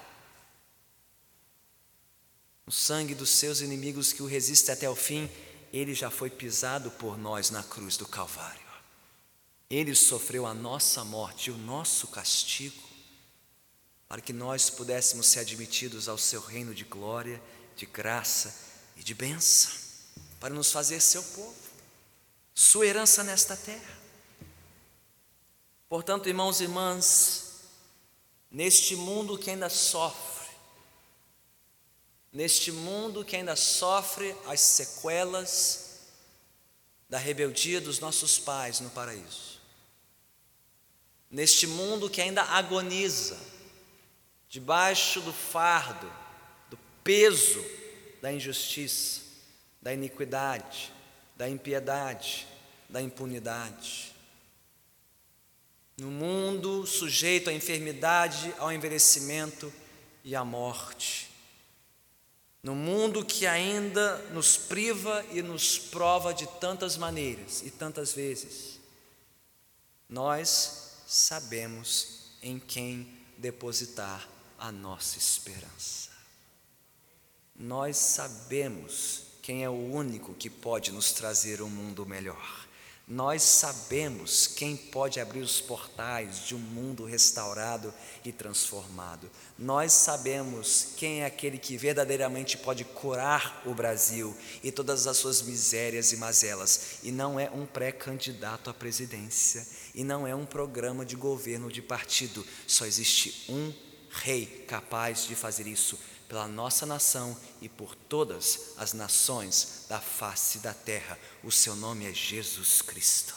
[2.64, 5.28] o sangue dos seus inimigos que o resiste até o fim,
[5.72, 8.60] ele já foi pisado por nós na cruz do Calvário.
[9.68, 12.85] Ele sofreu a nossa morte e o nosso castigo,
[14.08, 17.42] para que nós pudéssemos ser admitidos ao seu reino de glória,
[17.74, 18.54] de graça
[18.96, 19.72] e de bênção,
[20.40, 21.54] para nos fazer seu povo,
[22.54, 23.96] sua herança nesta terra.
[25.88, 27.46] Portanto, irmãos e irmãs,
[28.50, 30.48] neste mundo que ainda sofre,
[32.32, 36.00] neste mundo que ainda sofre as sequelas
[37.08, 39.60] da rebeldia dos nossos pais no paraíso,
[41.30, 43.38] neste mundo que ainda agoniza,
[44.56, 46.10] debaixo do fardo,
[46.70, 47.62] do peso
[48.22, 49.20] da injustiça,
[49.82, 50.90] da iniquidade,
[51.36, 52.46] da impiedade,
[52.88, 54.14] da impunidade.
[55.98, 59.70] no mundo sujeito à enfermidade, ao envelhecimento
[60.24, 61.30] e à morte,
[62.62, 68.80] no mundo que ainda nos priva e nos prova de tantas maneiras e tantas vezes,
[70.08, 76.10] nós sabemos em quem depositar a nossa esperança.
[77.54, 82.66] Nós sabemos quem é o único que pode nos trazer um mundo melhor.
[83.08, 89.30] Nós sabemos quem pode abrir os portais de um mundo restaurado e transformado.
[89.56, 95.40] Nós sabemos quem é aquele que verdadeiramente pode curar o Brasil e todas as suas
[95.40, 96.98] misérias e mazelas.
[97.04, 99.64] E não é um pré-candidato à presidência,
[99.94, 102.44] e não é um programa de governo de partido.
[102.66, 103.72] Só existe um
[104.16, 105.98] rei capaz de fazer isso
[106.28, 111.18] pela nossa nação e por todas as nações da face da terra.
[111.42, 113.34] O seu nome é Jesus Cristo.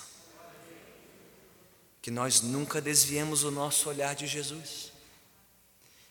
[2.01, 4.91] Que nós nunca desviemos o nosso olhar de Jesus.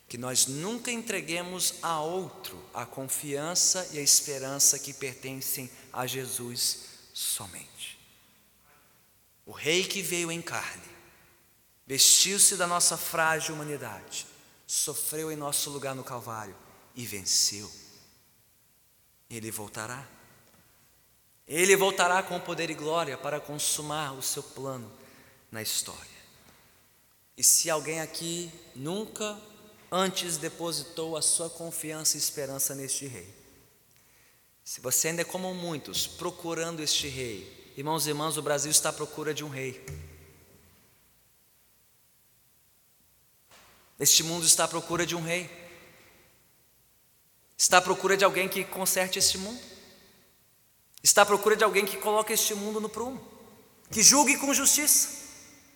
[0.09, 6.81] Que nós nunca entreguemos a outro a confiança e a esperança que pertencem a Jesus
[7.13, 7.99] somente.
[9.45, 10.87] O Rei que veio em carne,
[11.87, 14.27] vestiu-se da nossa frágil humanidade,
[14.69, 16.55] sofreu em nosso lugar no Calvário
[16.95, 17.73] e venceu.
[19.31, 20.07] Ele voltará.
[21.47, 24.93] Ele voltará com poder e glória para consumar o seu plano
[25.51, 26.19] na história.
[27.35, 29.41] E se alguém aqui nunca
[29.91, 33.35] antes depositou a sua confiança e esperança neste rei,
[34.63, 38.91] se você ainda é como muitos procurando este rei, irmãos e irmãs, o Brasil está
[38.91, 39.83] à procura de um rei.
[43.99, 45.51] Este mundo está à procura de um rei.
[47.57, 49.61] Está à procura de alguém que conserte este mundo.
[51.03, 53.21] Está à procura de alguém que coloque este mundo no prumo,
[53.91, 55.09] que julgue com justiça,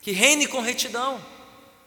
[0.00, 1.24] que reine com retidão.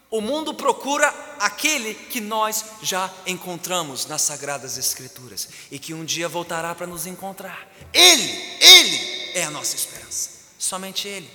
[0.09, 1.07] O mundo procura
[1.39, 7.05] aquele que nós já encontramos nas Sagradas Escrituras e que um dia voltará para nos
[7.05, 7.69] encontrar.
[7.93, 11.29] Ele, Ele é a nossa esperança, somente Ele.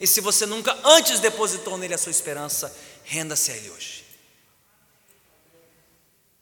[0.00, 4.01] E se você nunca antes depositou nele a sua esperança, renda-se a Ele hoje.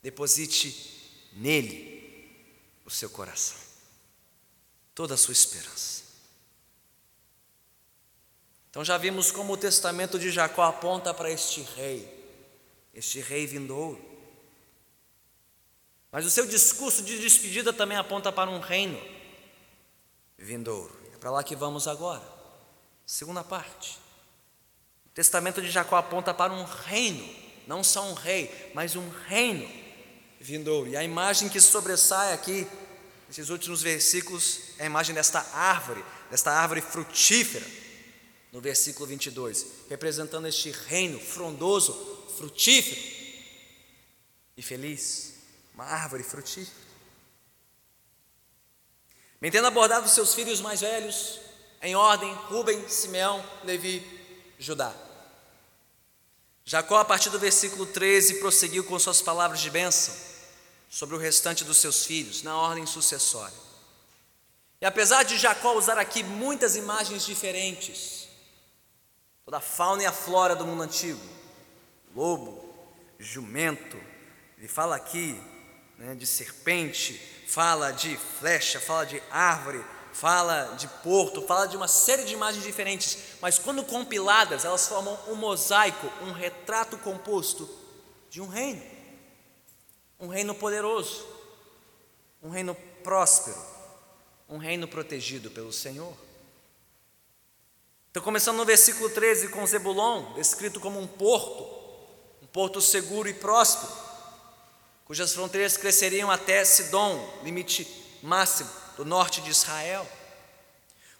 [0.02, 1.90] Deposite nele
[2.84, 3.56] o seu coração,
[4.94, 6.02] toda a sua esperança.
[8.70, 12.08] Então já vimos como o testamento de Jacó aponta para este rei,
[12.94, 14.00] este rei vindouro.
[16.10, 19.00] Mas o seu discurso de despedida também aponta para um reino
[20.38, 20.98] vindouro.
[21.14, 22.26] É para lá que vamos agora.
[23.04, 23.98] Segunda parte.
[25.06, 27.28] O testamento de Jacó aponta para um reino,
[27.66, 29.79] não só um rei, mas um reino
[30.40, 30.88] vindouro.
[30.88, 32.66] E a imagem que sobressai aqui,
[33.28, 37.66] nesses últimos versículos, é a imagem desta árvore, desta árvore frutífera,
[38.50, 41.92] no versículo 22, representando este reino frondoso,
[42.36, 43.00] frutífero
[44.56, 45.34] e feliz,
[45.74, 46.90] uma árvore frutífera.
[49.40, 51.38] Bem tendo abordado seus filhos mais velhos,
[51.82, 54.04] em ordem, Rubem, Simeão, Levi,
[54.58, 54.94] Judá.
[56.62, 60.29] Jacó, a partir do versículo 13, prosseguiu com suas palavras de bênção
[60.90, 63.54] sobre o restante dos seus filhos, na ordem sucessória.
[64.80, 68.28] E apesar de Jacó usar aqui muitas imagens diferentes,
[69.44, 71.20] toda a fauna e a flora do mundo antigo,
[72.14, 72.68] lobo,
[73.20, 73.96] jumento,
[74.58, 75.40] ele fala aqui
[75.96, 77.14] né, de serpente,
[77.46, 82.64] fala de flecha, fala de árvore, fala de porto, fala de uma série de imagens
[82.64, 87.68] diferentes, mas quando compiladas, elas formam um mosaico, um retrato composto
[88.28, 88.99] de um reino
[90.20, 91.26] um reino poderoso,
[92.42, 93.56] um reino próspero,
[94.48, 96.14] um reino protegido pelo Senhor.
[98.10, 101.62] Então, começando no versículo 13 com Zebulon, descrito como um porto,
[102.42, 103.92] um porto seguro e próspero,
[105.04, 107.86] cujas fronteiras cresceriam até Sidom, limite
[108.22, 110.06] máximo do norte de Israel.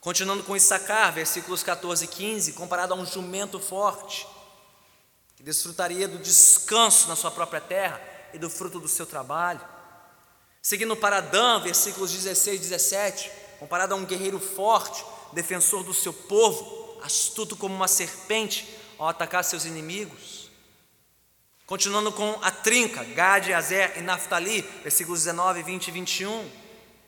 [0.01, 4.27] Continuando com Issacar, versículos 14 e 15, comparado a um jumento forte,
[5.37, 8.01] que desfrutaria do descanso na sua própria terra,
[8.33, 9.61] e do fruto do seu trabalho.
[10.63, 16.13] Seguindo para Adão, versículos 16 e 17, comparado a um guerreiro forte, defensor do seu
[16.13, 18.69] povo, astuto como uma serpente
[18.99, 20.51] ao atacar seus inimigos.
[21.65, 26.51] Continuando com a trinca, Gade, Azer e Naphtali, versículos 19, 20 e 21.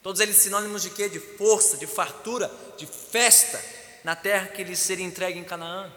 [0.03, 1.09] Todos eles sinônimos de quê?
[1.09, 3.63] De força, de fartura, de festa
[4.05, 5.93] na terra que lhes seria entregue em Canaã.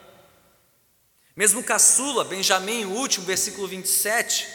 [1.36, 4.48] Mesmo caçula, Benjamim, o último, versículo 27,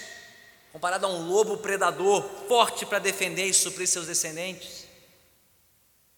[0.73, 4.87] comparado a um lobo predador, forte para defender e suprir seus descendentes.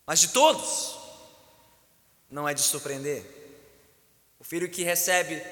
[0.06, 0.98] Mas de todos,
[2.30, 3.24] não é de surpreender.
[4.38, 5.42] O filho que recebe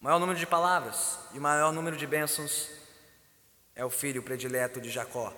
[0.00, 2.68] o maior número de palavras e o maior número de bênçãos
[3.74, 5.32] é o filho predileto de Jacó,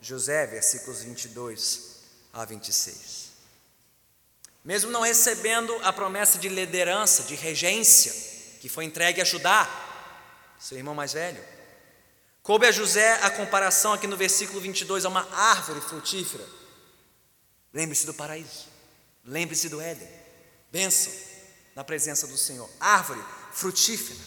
[0.00, 2.00] José, versículos 22
[2.32, 3.32] a 26.
[4.64, 8.12] Mesmo não recebendo a promessa de liderança, de regência,
[8.60, 9.68] que foi entregue a Judá,
[10.64, 11.44] seu irmão mais velho,
[12.42, 16.42] coube a José a comparação aqui no versículo 22 a uma árvore frutífera.
[17.70, 18.64] Lembre-se do paraíso,
[19.22, 20.08] lembre-se do Éden,
[20.72, 21.12] bênção
[21.76, 24.18] na presença do Senhor, árvore frutífera,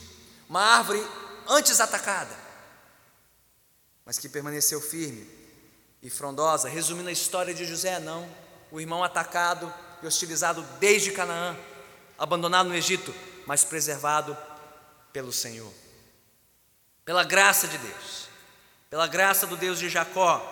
[0.47, 1.03] uma árvore
[1.47, 2.38] antes atacada,
[4.05, 5.27] mas que permaneceu firme
[6.03, 6.69] e frondosa.
[6.69, 8.29] Resumindo a história de José, não,
[8.69, 9.73] o irmão atacado
[10.03, 11.57] e hostilizado desde Canaã,
[12.15, 13.11] abandonado no Egito,
[13.47, 14.38] mas preservado
[15.11, 15.86] pelo Senhor.
[17.08, 18.28] Pela graça de Deus,
[18.89, 20.43] pela graça do Deus de Jacó,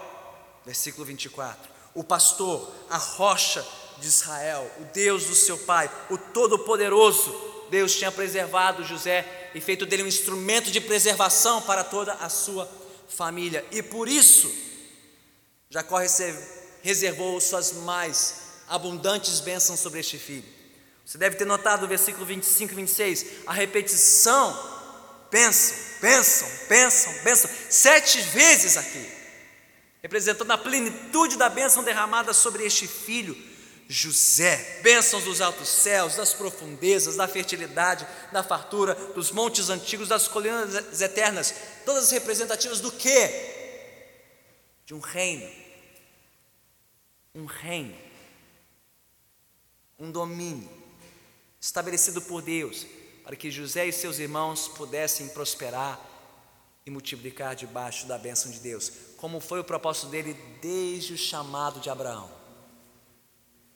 [0.65, 1.69] versículo 24.
[1.93, 3.61] O pastor, a rocha
[3.97, 9.85] de Israel, o Deus do seu pai, o Todo-Poderoso, Deus tinha preservado José e feito
[9.85, 12.71] dele um instrumento de preservação para toda a sua
[13.09, 13.65] família.
[13.69, 14.49] E por isso,
[15.69, 15.97] Jacó
[16.81, 20.47] reservou suas mais abundantes bênçãos sobre este filho.
[21.05, 24.74] Você deve ter notado no versículo 25 e 26 a repetição:
[25.35, 29.05] bênção, bênção, bênção, bênção, sete vezes aqui,
[30.01, 33.35] representando a plenitude da bênção derramada sobre este filho
[33.89, 40.25] José, bênçãos dos altos céus, das profundezas, da fertilidade, da fartura, dos montes antigos, das
[40.25, 43.29] colinas eternas, todas representativas do quê?
[44.85, 45.51] De um reino.
[47.35, 47.95] Um reino.
[49.99, 50.69] Um domínio
[51.59, 52.87] estabelecido por Deus
[53.25, 55.99] para que José e seus irmãos pudessem prosperar
[56.85, 61.79] e multiplicar debaixo da bênção de Deus, como foi o propósito dele desde o chamado
[61.79, 62.29] de Abraão.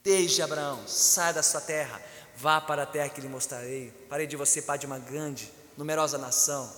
[0.03, 1.99] Desde Abraão, sai da sua terra,
[2.35, 3.91] vá para a terra que lhe mostrarei.
[4.07, 6.71] Parei de você, pai de uma grande, numerosa nação.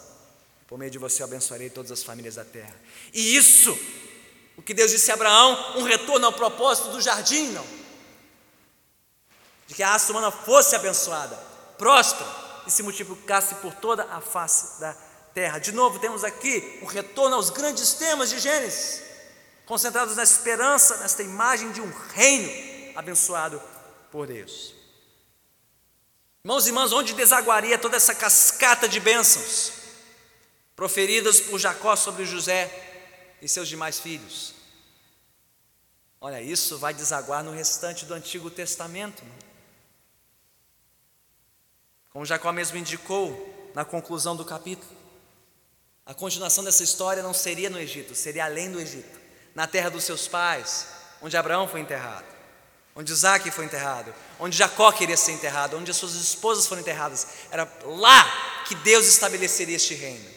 [0.65, 2.73] Por meio de você eu abençoarei todas as famílias da terra.
[3.13, 3.77] E isso,
[4.55, 7.65] o que Deus disse a Abraão, um retorno ao propósito do jardim, não.
[9.67, 11.35] De que a raça humana fosse abençoada,
[11.77, 14.93] próspera e se multiplicasse por toda a face da
[15.33, 15.59] terra.
[15.59, 19.01] De novo, temos aqui um retorno aos grandes temas de Gênesis,
[19.65, 23.61] concentrados na esperança, nesta imagem de um reino abençoado
[24.11, 24.75] por Deus.
[26.43, 29.73] Irmãos e irmãs, onde desaguaria toda essa cascata de bênçãos
[30.75, 34.55] proferidas por Jacó sobre José e seus demais filhos?
[36.19, 39.23] Olha, isso vai desaguar no restante do Antigo Testamento.
[42.11, 44.91] Como Jacó mesmo indicou na conclusão do capítulo,
[46.05, 49.19] a continuação dessa história não seria no Egito, seria além do Egito,
[49.55, 50.87] na terra dos seus pais,
[51.21, 52.41] onde Abraão foi enterrado
[52.95, 57.27] onde Isaac foi enterrado, onde Jacó queria ser enterrado, onde as suas esposas foram enterradas.
[57.49, 60.29] Era lá que Deus estabeleceria este reino.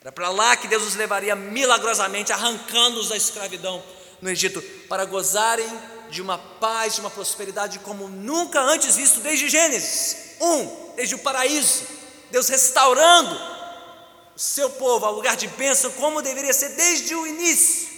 [0.00, 3.82] Era para lá que Deus os levaria milagrosamente, arrancando-os da escravidão
[4.20, 5.66] no Egito, para gozarem
[6.10, 11.18] de uma paz, de uma prosperidade como nunca antes visto desde Gênesis 1, desde o
[11.18, 11.86] paraíso.
[12.30, 13.34] Deus restaurando
[14.34, 17.92] o seu povo ao lugar de bênção, como deveria ser desde o início.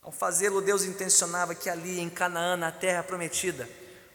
[0.00, 3.68] Ao fazê-lo, Deus intencionava que ali em Canaã, na terra prometida,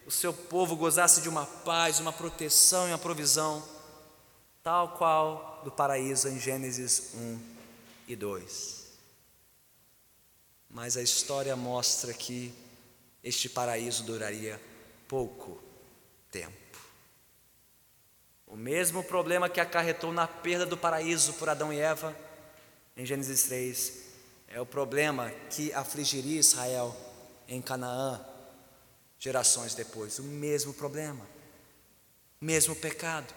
[0.06, 3.62] o seu povo gozasse de uma paz, uma proteção e uma provisão,
[4.62, 7.40] tal qual do paraíso em Gênesis 1
[8.08, 8.80] e 2.
[10.70, 12.54] Mas a história mostra que
[13.22, 14.60] este paraíso duraria
[15.10, 15.60] pouco
[16.30, 16.78] tempo.
[18.46, 22.16] O mesmo problema que acarretou na perda do paraíso por Adão e Eva,
[22.96, 23.92] em Gênesis 3,
[24.46, 26.96] é o problema que afligiria Israel
[27.48, 28.24] em Canaã
[29.18, 30.20] gerações depois.
[30.20, 31.26] O mesmo problema,
[32.40, 33.34] mesmo pecado,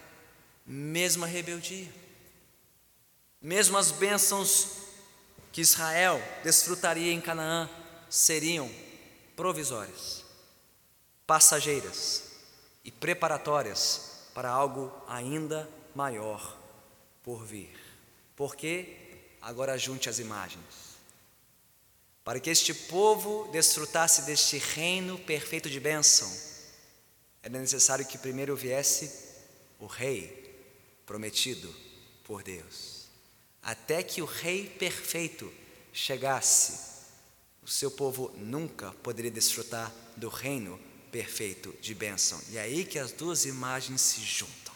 [0.64, 1.92] mesma rebeldia,
[3.42, 4.78] mesmo as bênçãos
[5.52, 7.68] que Israel desfrutaria em Canaã
[8.12, 8.72] seriam
[9.36, 10.23] provisórias,
[11.26, 12.24] passageiras
[12.84, 16.58] e preparatórias para algo ainda maior
[17.24, 17.80] por vir.
[18.36, 18.98] Porque
[19.42, 20.94] agora junte as imagens.
[22.24, 26.32] Para que este povo desfrutasse deste reino perfeito de bênção,
[27.42, 29.12] era necessário que primeiro viesse
[29.80, 30.42] o rei
[31.06, 31.74] prometido
[32.24, 33.08] por Deus.
[33.62, 35.52] Até que o rei perfeito
[35.92, 36.94] chegasse,
[37.62, 40.80] o seu povo nunca poderia desfrutar do reino
[41.14, 42.42] perfeito de bênção.
[42.50, 44.74] E é aí que as duas imagens se juntam.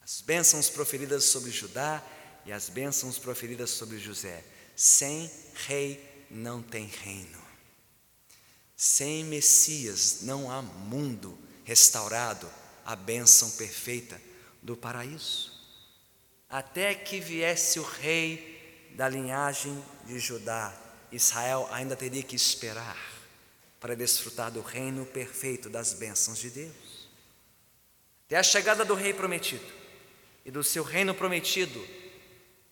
[0.00, 2.02] As bênçãos proferidas sobre Judá
[2.46, 4.42] e as bênçãos proferidas sobre José.
[4.74, 5.30] Sem
[5.66, 7.38] rei não tem reino.
[8.74, 12.50] Sem Messias não há mundo restaurado,
[12.86, 14.18] a bênção perfeita
[14.62, 15.52] do paraíso.
[16.48, 20.74] Até que viesse o rei da linhagem de Judá,
[21.12, 23.17] Israel ainda teria que esperar
[23.80, 27.08] para desfrutar do reino perfeito das bênçãos de Deus.
[28.26, 29.64] Até a chegada do rei prometido
[30.44, 31.82] e do seu reino prometido,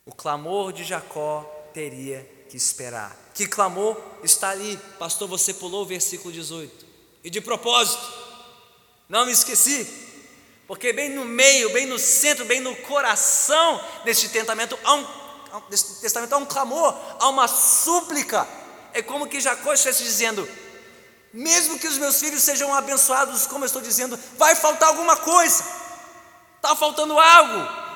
[0.04, 1.42] o clamor de Jacó
[1.72, 3.16] teria que esperar.
[3.34, 5.28] Que clamor está ali, pastor.
[5.28, 6.86] Você pulou o versículo 18.
[7.24, 8.06] E de propósito,
[9.08, 9.86] não me esqueci,
[10.66, 15.06] porque bem no meio, bem no centro, bem no coração deste tentamento há um,
[16.00, 18.46] testamento há um clamor, há uma súplica.
[18.92, 20.48] É como que Jacó estivesse dizendo:
[21.36, 25.62] mesmo que os meus filhos sejam abençoados, como eu estou dizendo, vai faltar alguma coisa,
[26.56, 27.86] está faltando algo.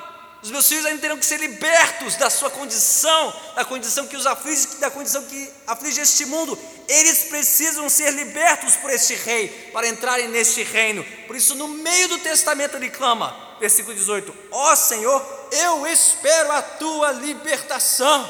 [0.43, 4.27] Os meus filhos ainda terão que ser libertos da sua condição, da condição que os
[4.27, 6.57] aflige, da condição que aflige este mundo.
[6.87, 11.03] Eles precisam ser libertos por este rei, para entrarem neste reino.
[11.25, 16.51] Por isso, no meio do testamento, ele clama, versículo 18: Ó oh, Senhor, eu espero
[16.51, 18.29] a tua libertação.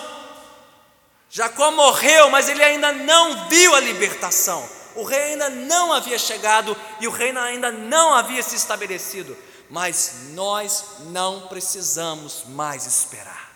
[1.29, 4.80] Jacó morreu, mas ele ainda não viu a libertação.
[4.95, 9.37] O rei ainda não havia chegado e o reino ainda não havia se estabelecido
[9.71, 13.55] mas nós não precisamos mais esperar.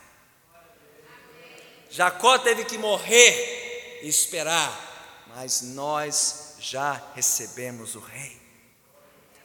[1.89, 8.41] Jacó teve que morrer e esperar, mas nós já recebemos o rei.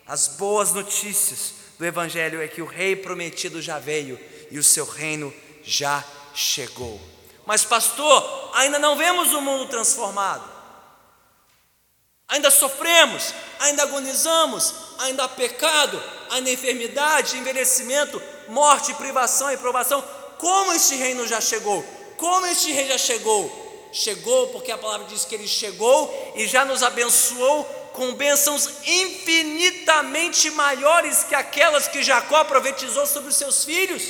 [0.06, 4.18] As boas notícias do Evangelho é que o rei prometido já veio
[4.48, 5.34] e o seu reino
[5.64, 7.00] já chegou.
[7.44, 10.48] Mas, pastor, ainda não vemos o mundo transformado.
[12.30, 16.00] Ainda sofremos, ainda agonizamos, ainda há pecado,
[16.30, 20.02] ainda enfermidade, envelhecimento, morte, privação e provação.
[20.38, 21.84] Como este reino já chegou?
[22.16, 23.90] Como este rei já chegou?
[23.92, 30.50] Chegou porque a palavra diz que ele chegou e já nos abençoou com bênçãos infinitamente
[30.50, 34.02] maiores que aquelas que Jacó profetizou sobre os seus filhos.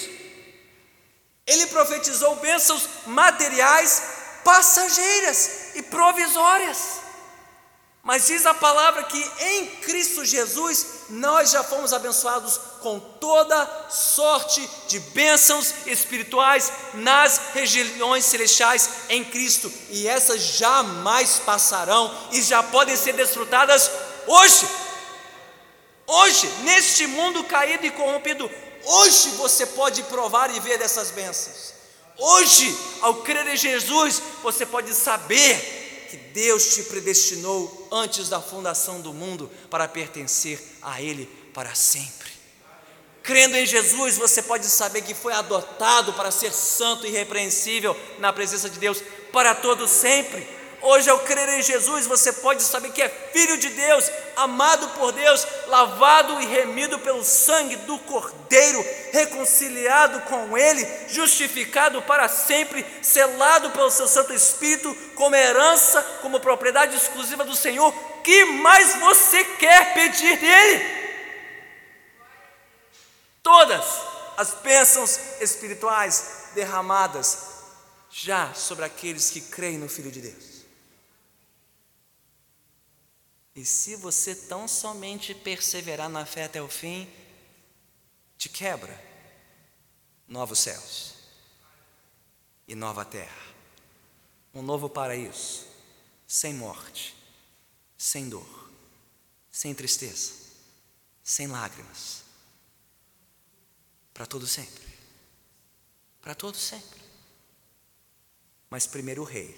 [1.46, 4.02] Ele profetizou bênçãos materiais,
[4.44, 6.99] passageiras e provisórias.
[8.02, 14.66] Mas diz a palavra que em Cristo Jesus nós já fomos abençoados com toda sorte
[14.88, 22.96] de bênçãos espirituais nas regiões celestiais em Cristo, e essas jamais passarão e já podem
[22.96, 23.90] ser desfrutadas
[24.26, 24.66] hoje.
[26.06, 28.50] Hoje, neste mundo caído e corrompido,
[28.82, 31.74] hoje você pode provar e ver dessas bênçãos.
[32.18, 35.79] Hoje, ao crer em Jesus, você pode saber
[36.10, 42.30] que Deus te predestinou antes da fundação do mundo para pertencer a Ele para sempre.
[43.22, 48.32] Crendo em Jesus, você pode saber que foi adotado para ser santo e irrepreensível na
[48.32, 49.02] presença de Deus
[49.32, 50.59] para todo sempre.
[50.82, 55.12] Hoje, ao crer em Jesus, você pode saber que é filho de Deus, amado por
[55.12, 63.70] Deus, lavado e remido pelo sangue do Cordeiro, reconciliado com Ele, justificado para sempre, selado
[63.70, 67.92] pelo seu Santo Espírito, como herança, como propriedade exclusiva do Senhor.
[68.24, 71.00] Que mais você quer pedir dele?
[73.42, 73.84] Todas
[74.36, 77.50] as bênçãos espirituais derramadas
[78.10, 80.59] já sobre aqueles que creem no Filho de Deus.
[83.60, 87.06] E se você tão somente perseverar na fé até o fim,
[88.38, 88.98] te quebra
[90.26, 91.12] novos céus
[92.66, 93.54] e nova terra,
[94.54, 95.66] um novo paraíso,
[96.26, 97.14] sem morte,
[97.98, 98.70] sem dor,
[99.50, 100.32] sem tristeza,
[101.22, 102.22] sem lágrimas,
[104.14, 104.88] para todo sempre,
[106.22, 106.98] para todo sempre.
[108.70, 109.54] Mas primeiro o rei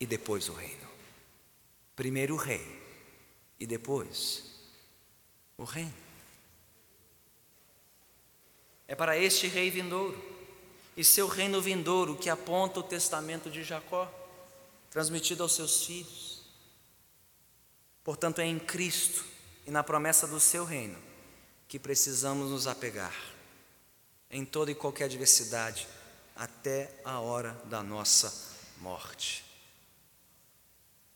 [0.00, 0.87] e depois o reino.
[1.98, 2.64] Primeiro o rei
[3.58, 4.44] e depois
[5.56, 5.92] o reino.
[8.86, 10.16] É para este rei vindouro
[10.96, 14.08] e seu reino vindouro que aponta o testamento de Jacó,
[14.88, 16.42] transmitido aos seus filhos.
[18.04, 19.24] Portanto, é em Cristo
[19.66, 21.00] e na promessa do seu reino
[21.66, 23.16] que precisamos nos apegar
[24.30, 25.88] em toda e qualquer adversidade
[26.36, 28.32] até a hora da nossa
[28.76, 29.47] morte.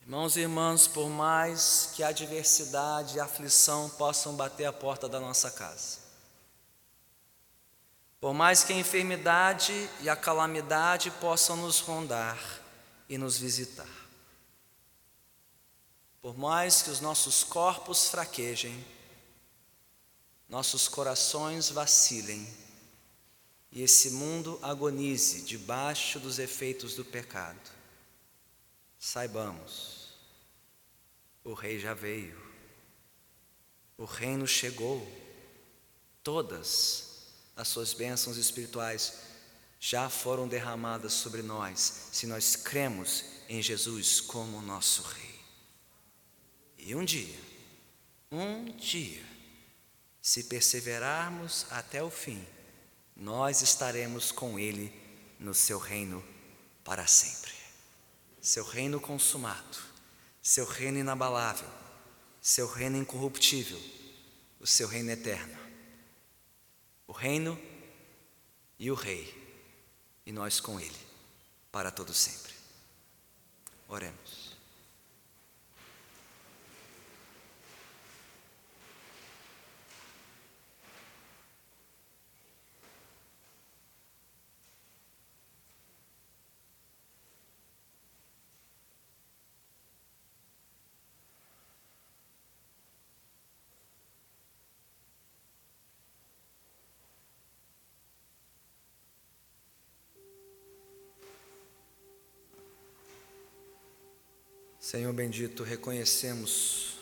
[0.03, 5.09] Irmãos e irmãs, por mais que a adversidade e a aflição possam bater a porta
[5.09, 6.00] da nossa casa,
[8.20, 12.38] por mais que a enfermidade e a calamidade possam nos rondar
[13.09, 13.88] e nos visitar,
[16.20, 18.84] por mais que os nossos corpos fraquejem,
[20.48, 22.46] nossos corações vacilem
[23.70, 27.82] e esse mundo agonize debaixo dos efeitos do pecado,
[29.03, 30.14] saibamos
[31.42, 32.40] O Rei já veio,
[33.98, 35.05] o reino chegou,
[36.22, 39.18] todas as suas bênçãos espirituais
[39.80, 45.40] já foram derramadas sobre nós, se nós cremos em Jesus como nosso Rei.
[46.78, 47.40] E um dia,
[48.30, 49.24] um dia,
[50.20, 52.46] se perseverarmos até o fim,
[53.16, 54.92] nós estaremos com Ele
[55.40, 56.24] no seu reino
[56.84, 57.41] para sempre.
[58.43, 59.78] Seu reino consumado,
[60.43, 61.68] seu reino inabalável,
[62.40, 63.80] seu reino incorruptível,
[64.59, 65.57] o seu reino eterno.
[67.07, 67.57] O reino
[68.80, 69.32] e o Rei,
[70.26, 70.99] e nós com Ele,
[71.70, 72.53] para todo sempre.
[73.86, 74.41] Oremos.
[104.93, 106.99] Senhor bendito, reconhecemos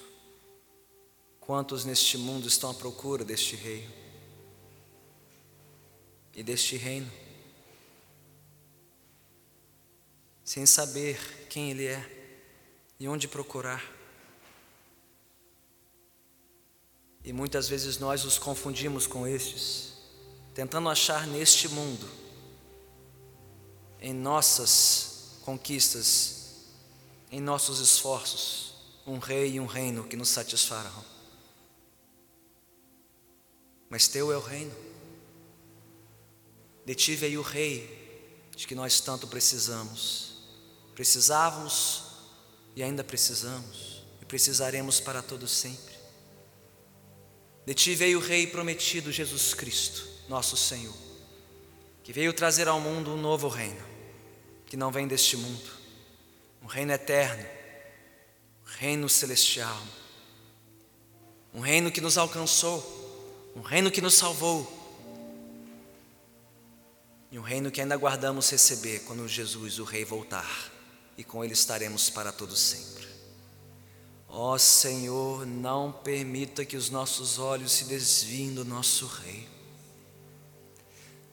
[1.41, 3.85] quantos neste mundo estão à procura deste Rei
[6.33, 7.11] e deste reino,
[10.45, 11.19] sem saber
[11.49, 12.47] quem Ele é
[13.01, 13.83] e onde procurar.
[17.25, 19.95] E muitas vezes nós os confundimos com estes,
[20.55, 22.09] tentando achar neste mundo,
[24.01, 26.40] em nossas conquistas,
[27.31, 28.71] em nossos esforços
[29.07, 31.05] um rei e um reino que nos satisfarão.
[33.89, 34.75] Mas teu é o reino.
[36.85, 40.33] De ti veio o rei de que nós tanto precisamos.
[40.95, 42.05] Precisávamos
[42.77, 45.95] e ainda precisamos, e precisaremos para todo sempre.
[47.67, 50.97] De ti veio o rei prometido Jesus Cristo, nosso Senhor,
[52.05, 53.85] que veio trazer ao mundo um novo reino,
[54.67, 55.80] que não vem deste mundo
[56.63, 57.47] um reino eterno,
[58.67, 59.81] um reino celestial,
[61.53, 64.79] um reino que nos alcançou, um reino que nos salvou,
[67.33, 70.71] e um reino que ainda aguardamos receber quando Jesus, o Rei, voltar,
[71.17, 73.09] e com Ele estaremos para todo sempre.
[74.29, 79.49] Ó Senhor, não permita que os nossos olhos se desviem do nosso Rei.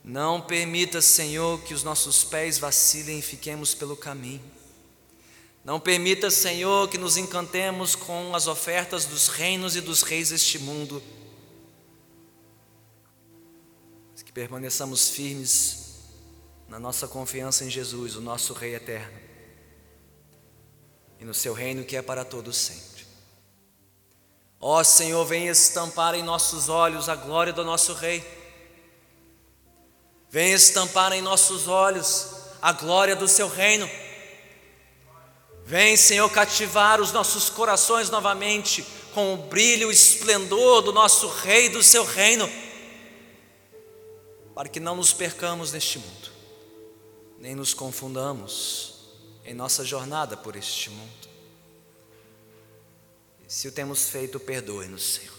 [0.02, 4.57] Não permita, Senhor, que os nossos pés vacilem e fiquemos pelo caminho.
[5.64, 10.58] Não permita, Senhor, que nos encantemos com as ofertas dos reinos e dos reis deste
[10.58, 11.02] mundo,
[14.24, 15.88] que permaneçamos firmes
[16.68, 19.18] na nossa confiança em Jesus, o nosso Rei eterno,
[21.18, 23.06] e no seu reino que é para todos sempre.
[24.60, 28.22] Ó Senhor, venha estampar em nossos olhos a glória do nosso Rei.
[30.28, 32.28] Venha estampar em nossos olhos
[32.60, 33.88] a glória do seu reino.
[35.68, 41.28] Vem, Senhor, cativar os nossos corações novamente com o brilho e o esplendor do nosso
[41.28, 42.50] Rei e do seu reino,
[44.54, 46.32] para que não nos percamos neste mundo,
[47.38, 48.94] nem nos confundamos
[49.44, 51.28] em nossa jornada por este mundo.
[53.46, 55.36] E se o temos feito, perdoe-nos, Senhor,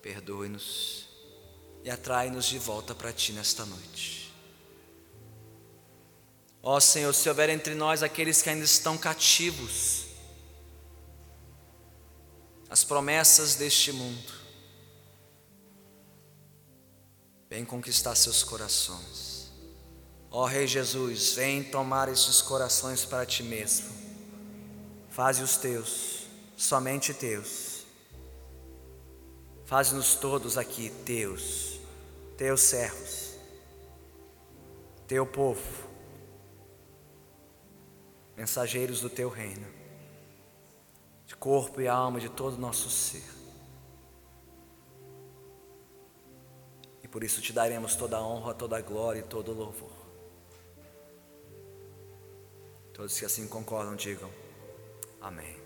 [0.00, 1.06] perdoe-nos
[1.84, 4.27] e atrai-nos de volta para Ti nesta noite.
[6.62, 10.06] Ó oh, Senhor, se houver entre nós aqueles que ainda estão cativos,
[12.68, 14.32] as promessas deste mundo,
[17.48, 19.50] vem conquistar seus corações.
[20.30, 23.88] Ó oh, Rei Jesus, vem tomar estes corações para ti mesmo.
[25.08, 27.86] Faze os teus, somente teus.
[29.64, 31.78] Faze-nos todos aqui teus,
[32.36, 33.34] teus servos,
[35.06, 35.87] teu povo
[38.38, 39.66] mensageiros do teu reino,
[41.26, 43.24] de corpo e alma, de todo o nosso ser.
[47.02, 49.90] E por isso te daremos toda a honra, toda a glória e todo o louvor.
[52.94, 54.30] Todos que assim concordam, digam
[55.20, 55.57] amém.